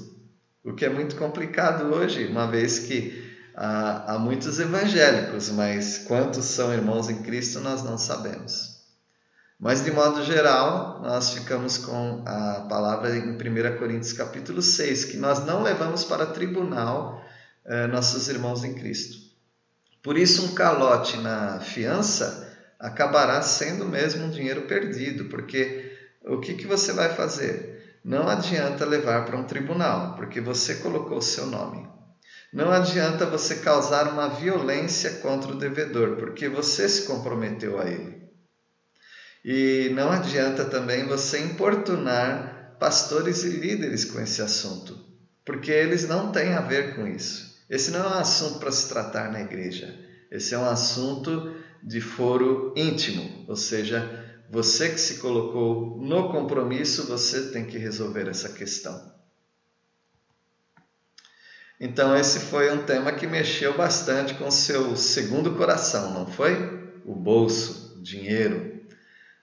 o 0.63 0.73
que 0.73 0.85
é 0.85 0.89
muito 0.89 1.17
complicado 1.17 1.93
hoje, 1.93 2.25
uma 2.25 2.47
vez 2.49 2.79
que 2.79 3.37
há, 3.53 4.13
há 4.13 4.17
muitos 4.17 4.59
evangélicos, 4.61 5.49
mas 5.49 5.97
quantos 6.07 6.45
são 6.45 6.73
irmãos 6.73 7.09
em 7.09 7.21
Cristo 7.21 7.59
nós 7.59 7.83
não 7.83 7.97
sabemos. 7.97 8.75
Mas 9.59 9.83
de 9.83 9.91
modo 9.91 10.23
geral, 10.23 11.01
nós 11.01 11.31
ficamos 11.31 11.79
com 11.79 12.23
a 12.25 12.65
palavra 12.69 13.13
em 13.13 13.31
1 13.33 13.77
Coríntios 13.77 14.13
capítulo 14.13 14.61
6, 14.61 15.03
que 15.03 15.17
nós 15.17 15.45
não 15.45 15.63
levamos 15.63 16.05
para 16.05 16.27
tribunal 16.27 17.21
eh, 17.65 17.87
nossos 17.87 18.29
irmãos 18.29 18.63
em 18.63 18.73
Cristo. 18.73 19.24
Por 20.05 20.19
isso, 20.19 20.45
um 20.45 20.53
calote 20.53 21.17
na 21.17 21.59
fiança 21.59 22.47
acabará 22.79 23.41
sendo 23.41 23.85
mesmo 23.85 24.25
um 24.25 24.29
dinheiro 24.29 24.67
perdido, 24.67 25.25
porque 25.25 25.97
o 26.23 26.39
que, 26.39 26.53
que 26.53 26.67
você 26.67 26.93
vai 26.93 27.09
fazer? 27.15 27.97
Não 28.03 28.29
adianta 28.29 28.85
levar 28.85 29.25
para 29.25 29.35
um 29.35 29.45
tribunal, 29.45 30.15
porque 30.15 30.39
você 30.39 30.75
colocou 30.75 31.17
o 31.17 31.23
seu 31.23 31.47
nome. 31.47 31.89
Não 32.53 32.71
adianta 32.71 33.25
você 33.25 33.55
causar 33.55 34.07
uma 34.09 34.29
violência 34.29 35.09
contra 35.23 35.51
o 35.51 35.57
devedor, 35.57 36.17
porque 36.17 36.47
você 36.47 36.87
se 36.87 37.07
comprometeu 37.07 37.81
a 37.81 37.89
ele. 37.89 38.29
E 39.43 39.89
não 39.95 40.11
adianta 40.11 40.65
também 40.65 41.07
você 41.07 41.39
importunar 41.39 42.77
pastores 42.79 43.43
e 43.43 43.49
líderes 43.49 44.05
com 44.05 44.19
esse 44.21 44.43
assunto, 44.43 45.03
porque 45.43 45.71
eles 45.71 46.07
não 46.07 46.31
têm 46.31 46.53
a 46.53 46.61
ver 46.61 46.95
com 46.95 47.07
isso. 47.07 47.54
Esse 47.69 47.91
não 47.91 47.99
é 47.99 48.07
um 48.07 48.19
assunto 48.19 48.59
para 48.59 48.71
se 48.71 48.87
tratar 48.87 49.31
na 49.31 49.41
igreja. 49.41 49.97
Esse 50.31 50.53
é 50.53 50.57
um 50.57 50.65
assunto 50.65 51.55
de 51.81 52.01
foro 52.01 52.73
íntimo, 52.75 53.45
ou 53.47 53.55
seja, 53.55 54.23
você 54.49 54.89
que 54.89 54.99
se 54.99 55.17
colocou 55.17 55.97
no 56.01 56.31
compromisso, 56.31 57.07
você 57.07 57.51
tem 57.51 57.65
que 57.65 57.77
resolver 57.77 58.27
essa 58.27 58.49
questão. 58.49 59.13
Então, 61.79 62.15
esse 62.15 62.39
foi 62.39 62.71
um 62.73 62.83
tema 62.85 63.11
que 63.11 63.27
mexeu 63.27 63.75
bastante 63.75 64.33
com 64.35 64.49
seu 64.49 64.95
segundo 64.95 65.55
coração, 65.55 66.13
não 66.13 66.25
foi? 66.25 66.55
O 67.03 67.13
bolso 67.13 68.01
dinheiro. 68.01 68.81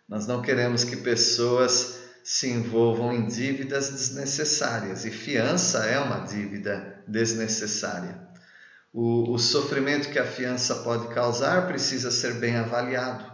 Nós 0.09 0.27
não 0.27 0.41
queremos 0.41 0.83
que 0.83 0.97
pessoas 0.97 2.02
se 2.25 2.49
envolvam 2.49 3.13
em 3.13 3.27
dívidas 3.27 3.91
desnecessárias 3.91 5.05
e 5.05 5.11
fiança 5.11 5.87
é 5.87 5.99
uma 5.99 6.21
dívida 6.21 7.03
desnecessária. 7.07 8.19
O, 8.93 9.33
o 9.33 9.39
sofrimento 9.39 10.11
que 10.11 10.19
a 10.19 10.27
fiança 10.27 10.77
pode 10.77 11.09
causar 11.15 11.67
precisa 11.67 12.11
ser 12.11 12.35
bem 12.35 12.57
avaliado. 12.57 13.25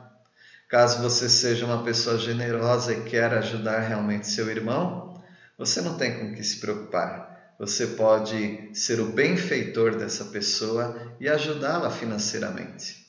Caso 0.68 1.03
você 1.03 1.29
seja 1.29 1.66
uma 1.66 1.83
pessoa 1.83 2.18
generosa 2.18 2.92
e 2.92 3.03
queira 3.03 3.38
ajudar 3.38 3.81
realmente 3.81 4.29
seu 4.29 4.48
irmão, 4.51 5.20
você 5.57 5.81
não 5.81 5.96
tem 5.96 6.18
com 6.18 6.35
que 6.35 6.44
se 6.44 6.61
preocupar. 6.61 7.55
Você 7.59 7.88
pode 7.88 8.70
ser 8.72 9.01
o 9.01 9.11
benfeitor 9.11 9.96
dessa 9.96 10.27
pessoa 10.27 11.16
e 11.18 11.29
ajudá-la 11.29 11.90
financeiramente. 11.90 13.09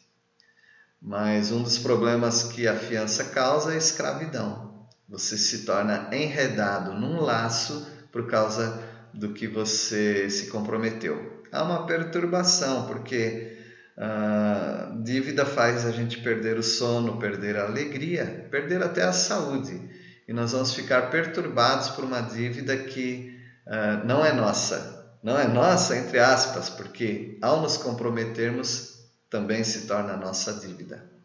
Mas 0.99 1.51
um 1.51 1.61
dos 1.61 1.77
problemas 1.77 2.43
que 2.43 2.67
a 2.67 2.75
fiança 2.75 3.25
causa 3.25 3.71
é 3.71 3.75
a 3.75 3.77
escravidão. 3.77 4.68
Você 5.09 5.37
se 5.37 5.65
torna 5.65 6.07
enredado 6.13 6.93
num 6.93 7.19
laço 7.19 7.87
por 8.11 8.27
causa 8.27 8.81
do 9.13 9.33
que 9.33 9.47
você 9.47 10.29
se 10.29 10.47
comprometeu. 10.47 11.43
Há 11.51 11.63
uma 11.63 11.87
perturbação, 11.87 12.85
porque 12.85 13.57
a 13.97 14.95
dívida 15.03 15.45
faz 15.45 15.85
a 15.85 15.91
gente 15.91 16.21
perder 16.21 16.57
o 16.57 16.63
sono, 16.63 17.17
perder 17.17 17.57
a 17.57 17.65
alegria, 17.65 18.47
perder 18.51 18.83
até 18.83 19.03
a 19.03 19.11
saúde. 19.11 19.81
E 20.27 20.31
nós 20.31 20.51
vamos 20.51 20.73
ficar 20.73 21.09
perturbados 21.09 21.89
por 21.89 22.05
uma 22.05 22.21
dívida 22.21 22.77
que 22.77 23.35
uh, 23.65 24.05
não 24.05 24.23
é 24.23 24.31
nossa. 24.31 25.17
Não 25.23 25.37
é 25.37 25.47
nossa, 25.47 25.97
entre 25.97 26.19
aspas, 26.19 26.69
porque 26.69 27.37
ao 27.41 27.61
nos 27.61 27.77
comprometermos, 27.77 28.99
também 29.29 29.63
se 29.63 29.85
torna 29.85 30.15
nossa 30.15 30.53
dívida. 30.53 31.18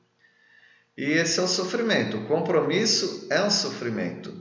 E 0.96 1.04
esse 1.04 1.40
é 1.40 1.42
o 1.42 1.48
sofrimento. 1.48 2.18
O 2.18 2.26
compromisso 2.26 3.26
é 3.30 3.42
um 3.42 3.50
sofrimento. 3.50 4.32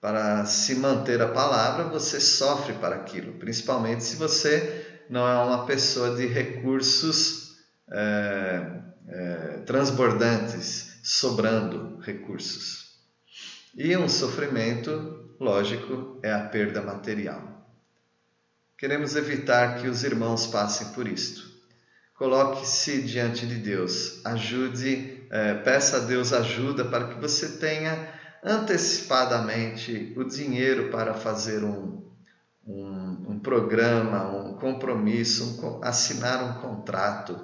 Para 0.00 0.46
se 0.46 0.76
manter 0.76 1.20
a 1.20 1.28
palavra, 1.28 1.84
você 1.84 2.20
sofre 2.20 2.74
para 2.74 2.94
aquilo, 2.94 3.32
principalmente 3.34 4.04
se 4.04 4.16
você 4.16 5.02
não 5.10 5.26
é 5.26 5.36
uma 5.44 5.66
pessoa 5.66 6.16
de 6.16 6.26
recursos 6.26 7.56
é, 7.90 8.80
é, 9.08 9.36
transbordantes, 9.66 10.98
sobrando 11.02 11.98
recursos. 12.00 12.96
E 13.74 13.96
um 13.96 14.08
sofrimento, 14.08 15.34
lógico, 15.40 16.18
é 16.22 16.32
a 16.32 16.40
perda 16.40 16.80
material. 16.80 17.66
Queremos 18.76 19.16
evitar 19.16 19.80
que 19.80 19.88
os 19.88 20.04
irmãos 20.04 20.46
passem 20.46 20.88
por 20.88 21.08
isto. 21.08 21.57
Coloque-se 22.18 23.00
diante 23.02 23.46
de 23.46 23.54
Deus, 23.54 24.20
ajude, 24.26 25.24
é, 25.30 25.54
peça 25.54 25.98
a 25.98 26.00
Deus 26.00 26.32
ajuda 26.32 26.84
para 26.84 27.06
que 27.06 27.20
você 27.20 27.58
tenha 27.58 28.12
antecipadamente 28.42 30.14
o 30.16 30.24
dinheiro 30.24 30.90
para 30.90 31.14
fazer 31.14 31.62
um, 31.62 32.02
um, 32.66 33.26
um 33.28 33.38
programa, 33.38 34.34
um 34.36 34.54
compromisso, 34.54 35.64
um, 35.64 35.84
assinar 35.84 36.42
um 36.42 36.60
contrato, 36.60 37.40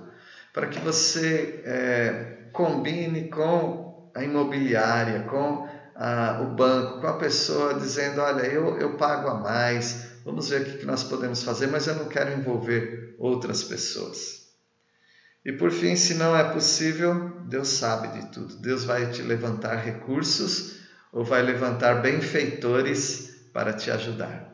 para 0.52 0.66
que 0.66 0.80
você 0.80 1.62
é, 1.64 2.48
combine 2.52 3.30
com 3.30 4.10
a 4.12 4.24
imobiliária, 4.24 5.22
com 5.22 5.68
a, 5.94 6.40
o 6.42 6.52
banco, 6.56 7.00
com 7.00 7.06
a 7.06 7.16
pessoa 7.16 7.74
dizendo: 7.74 8.20
Olha, 8.20 8.42
eu, 8.42 8.76
eu 8.78 8.96
pago 8.96 9.28
a 9.28 9.34
mais, 9.34 10.18
vamos 10.24 10.48
ver 10.48 10.62
o 10.62 10.64
que, 10.64 10.78
que 10.78 10.87
nós 10.87 11.04
podemos 11.04 11.44
fazer, 11.44 11.68
mas 11.68 11.87
eu 11.87 11.94
não 11.94 12.06
quero 12.06 12.32
envolver 12.32 13.14
outras 13.20 13.62
pessoas. 13.62 14.43
E 15.44 15.52
por 15.52 15.70
fim, 15.70 15.94
se 15.94 16.14
não 16.14 16.35
é 16.35 16.42
possível, 16.52 17.42
Deus 17.46 17.68
sabe 17.68 18.18
de 18.18 18.26
tudo. 18.33 18.57
Deus 18.57 18.85
vai 18.85 19.11
te 19.11 19.20
levantar 19.20 19.76
recursos 19.76 20.76
ou 21.12 21.22
vai 21.24 21.42
levantar 21.42 22.00
benfeitores 22.00 23.48
para 23.52 23.72
te 23.72 23.90
ajudar. 23.90 24.52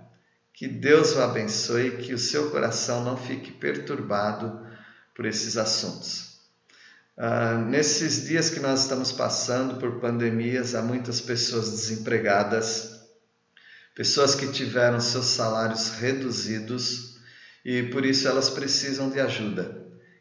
Que 0.52 0.66
Deus 0.66 1.14
o 1.14 1.22
abençoe 1.22 1.86
e 1.86 1.96
que 1.98 2.12
o 2.12 2.18
seu 2.18 2.50
coração 2.50 3.04
não 3.04 3.16
fique 3.16 3.52
perturbado 3.52 4.66
por 5.14 5.24
esses 5.24 5.56
assuntos. 5.56 6.40
Ah, 7.16 7.54
nesses 7.54 8.26
dias 8.26 8.50
que 8.50 8.60
nós 8.60 8.82
estamos 8.82 9.12
passando 9.12 9.78
por 9.78 10.00
pandemias, 10.00 10.74
há 10.74 10.82
muitas 10.82 11.20
pessoas 11.20 11.70
desempregadas, 11.70 13.00
pessoas 13.94 14.34
que 14.34 14.48
tiveram 14.48 15.00
seus 15.00 15.26
salários 15.26 15.90
reduzidos 15.90 17.18
e 17.64 17.84
por 17.84 18.04
isso 18.04 18.26
elas 18.26 18.50
precisam 18.50 19.08
de 19.08 19.20
ajuda. 19.20 19.79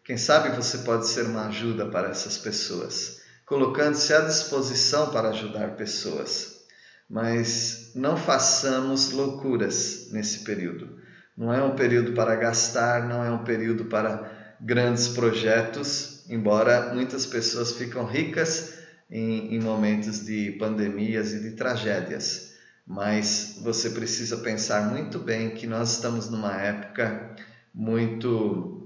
Quem 0.10 0.18
sabe 0.18 0.56
você 0.56 0.80
pode 0.80 1.08
ser 1.08 1.28
uma 1.28 1.50
ajuda 1.50 1.86
para 1.86 2.10
essas 2.10 2.36
pessoas, 2.36 3.22
colocando-se 3.46 4.12
à 4.12 4.22
disposição 4.22 5.12
para 5.12 5.30
ajudar 5.30 5.76
pessoas. 5.76 6.64
Mas 7.08 7.92
não 7.94 8.18
façamos 8.18 9.12
loucuras 9.12 10.08
nesse 10.12 10.40
período. 10.40 10.98
Não 11.38 11.54
é 11.54 11.62
um 11.62 11.76
período 11.76 12.14
para 12.14 12.36
gastar, 12.36 13.08
não 13.08 13.24
é 13.24 13.30
um 13.30 13.44
período 13.44 13.86
para 13.86 14.58
grandes 14.60 15.10
projetos, 15.10 16.26
embora 16.28 16.92
muitas 16.92 17.28
pessoas 17.28 17.74
ficam 17.74 18.04
ricas 18.04 18.80
em, 19.12 19.54
em 19.54 19.60
momentos 19.60 20.26
de 20.26 20.54
pandemias 20.54 21.34
e 21.34 21.40
de 21.40 21.52
tragédias. 21.52 22.54
Mas 22.84 23.60
você 23.62 23.92
precisa 23.92 24.38
pensar 24.38 24.90
muito 24.90 25.20
bem 25.20 25.52
que 25.52 25.68
nós 25.68 25.92
estamos 25.92 26.32
numa 26.32 26.60
época 26.60 27.36
muito 27.72 28.79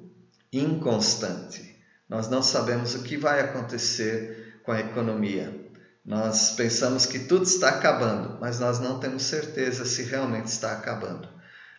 inconstante. 0.60 1.74
Nós 2.08 2.30
não 2.30 2.44
sabemos 2.44 2.94
o 2.94 3.04
que 3.04 3.18
vai 3.18 3.40
acontecer 3.40 4.60
com 4.64 4.72
a 4.72 4.80
economia. 4.80 5.64
Nós 6.06 6.52
pensamos 6.52 7.06
que 7.06 7.20
tudo 7.20 7.44
está 7.44 7.70
acabando, 7.70 8.38
mas 8.40 8.60
nós 8.60 8.80
não 8.80 9.00
temos 9.00 9.24
certeza 9.24 9.86
se 9.86 10.04
realmente 10.04 10.48
está 10.48 10.74
acabando. 10.74 11.28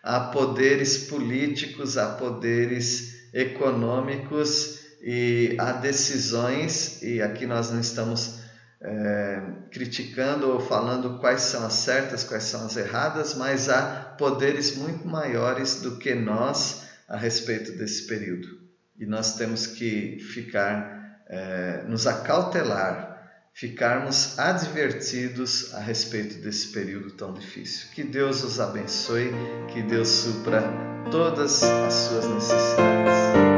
Há 0.02 0.20
poderes 0.20 0.98
políticos, 1.06 1.98
há 1.98 2.14
poderes 2.14 3.30
econômicos 3.32 4.80
e 5.02 5.54
há 5.58 5.72
decisões, 5.72 7.02
e 7.02 7.20
aqui 7.20 7.46
nós 7.46 7.70
não 7.70 7.80
estamos 7.80 8.40
é, 8.80 9.42
criticando 9.70 10.50
ou 10.50 10.58
falando 10.58 11.18
quais 11.18 11.42
são 11.42 11.66
as 11.66 11.74
certas, 11.74 12.24
quais 12.24 12.44
são 12.44 12.64
as 12.64 12.76
erradas, 12.76 13.34
mas 13.34 13.68
há 13.68 14.14
poderes 14.18 14.76
muito 14.76 15.06
maiores 15.06 15.82
do 15.82 15.96
que 15.96 16.14
nós 16.14 16.82
a 17.06 17.16
respeito 17.16 17.72
desse 17.72 18.06
período 18.06 18.63
e 18.98 19.07
nós 19.07 19.37
temos 19.37 19.66
que 19.66 20.18
ficar, 20.20 21.22
é, 21.28 21.85
nos 21.88 22.07
acautelar, 22.07 23.12
ficarmos 23.52 24.38
advertidos 24.38 25.72
a 25.74 25.80
respeito 25.80 26.42
desse 26.42 26.68
período 26.68 27.12
tão 27.12 27.33
difícil. 27.33 27.88
Que 27.94 28.02
Deus 28.02 28.42
os 28.42 28.61
abençoe, 28.61 29.30
que 29.72 29.83
Deus 29.83 30.09
supra 30.09 30.62
todas 31.11 31.62
as 31.62 31.94
suas 31.94 32.26
necessidades. 32.26 33.53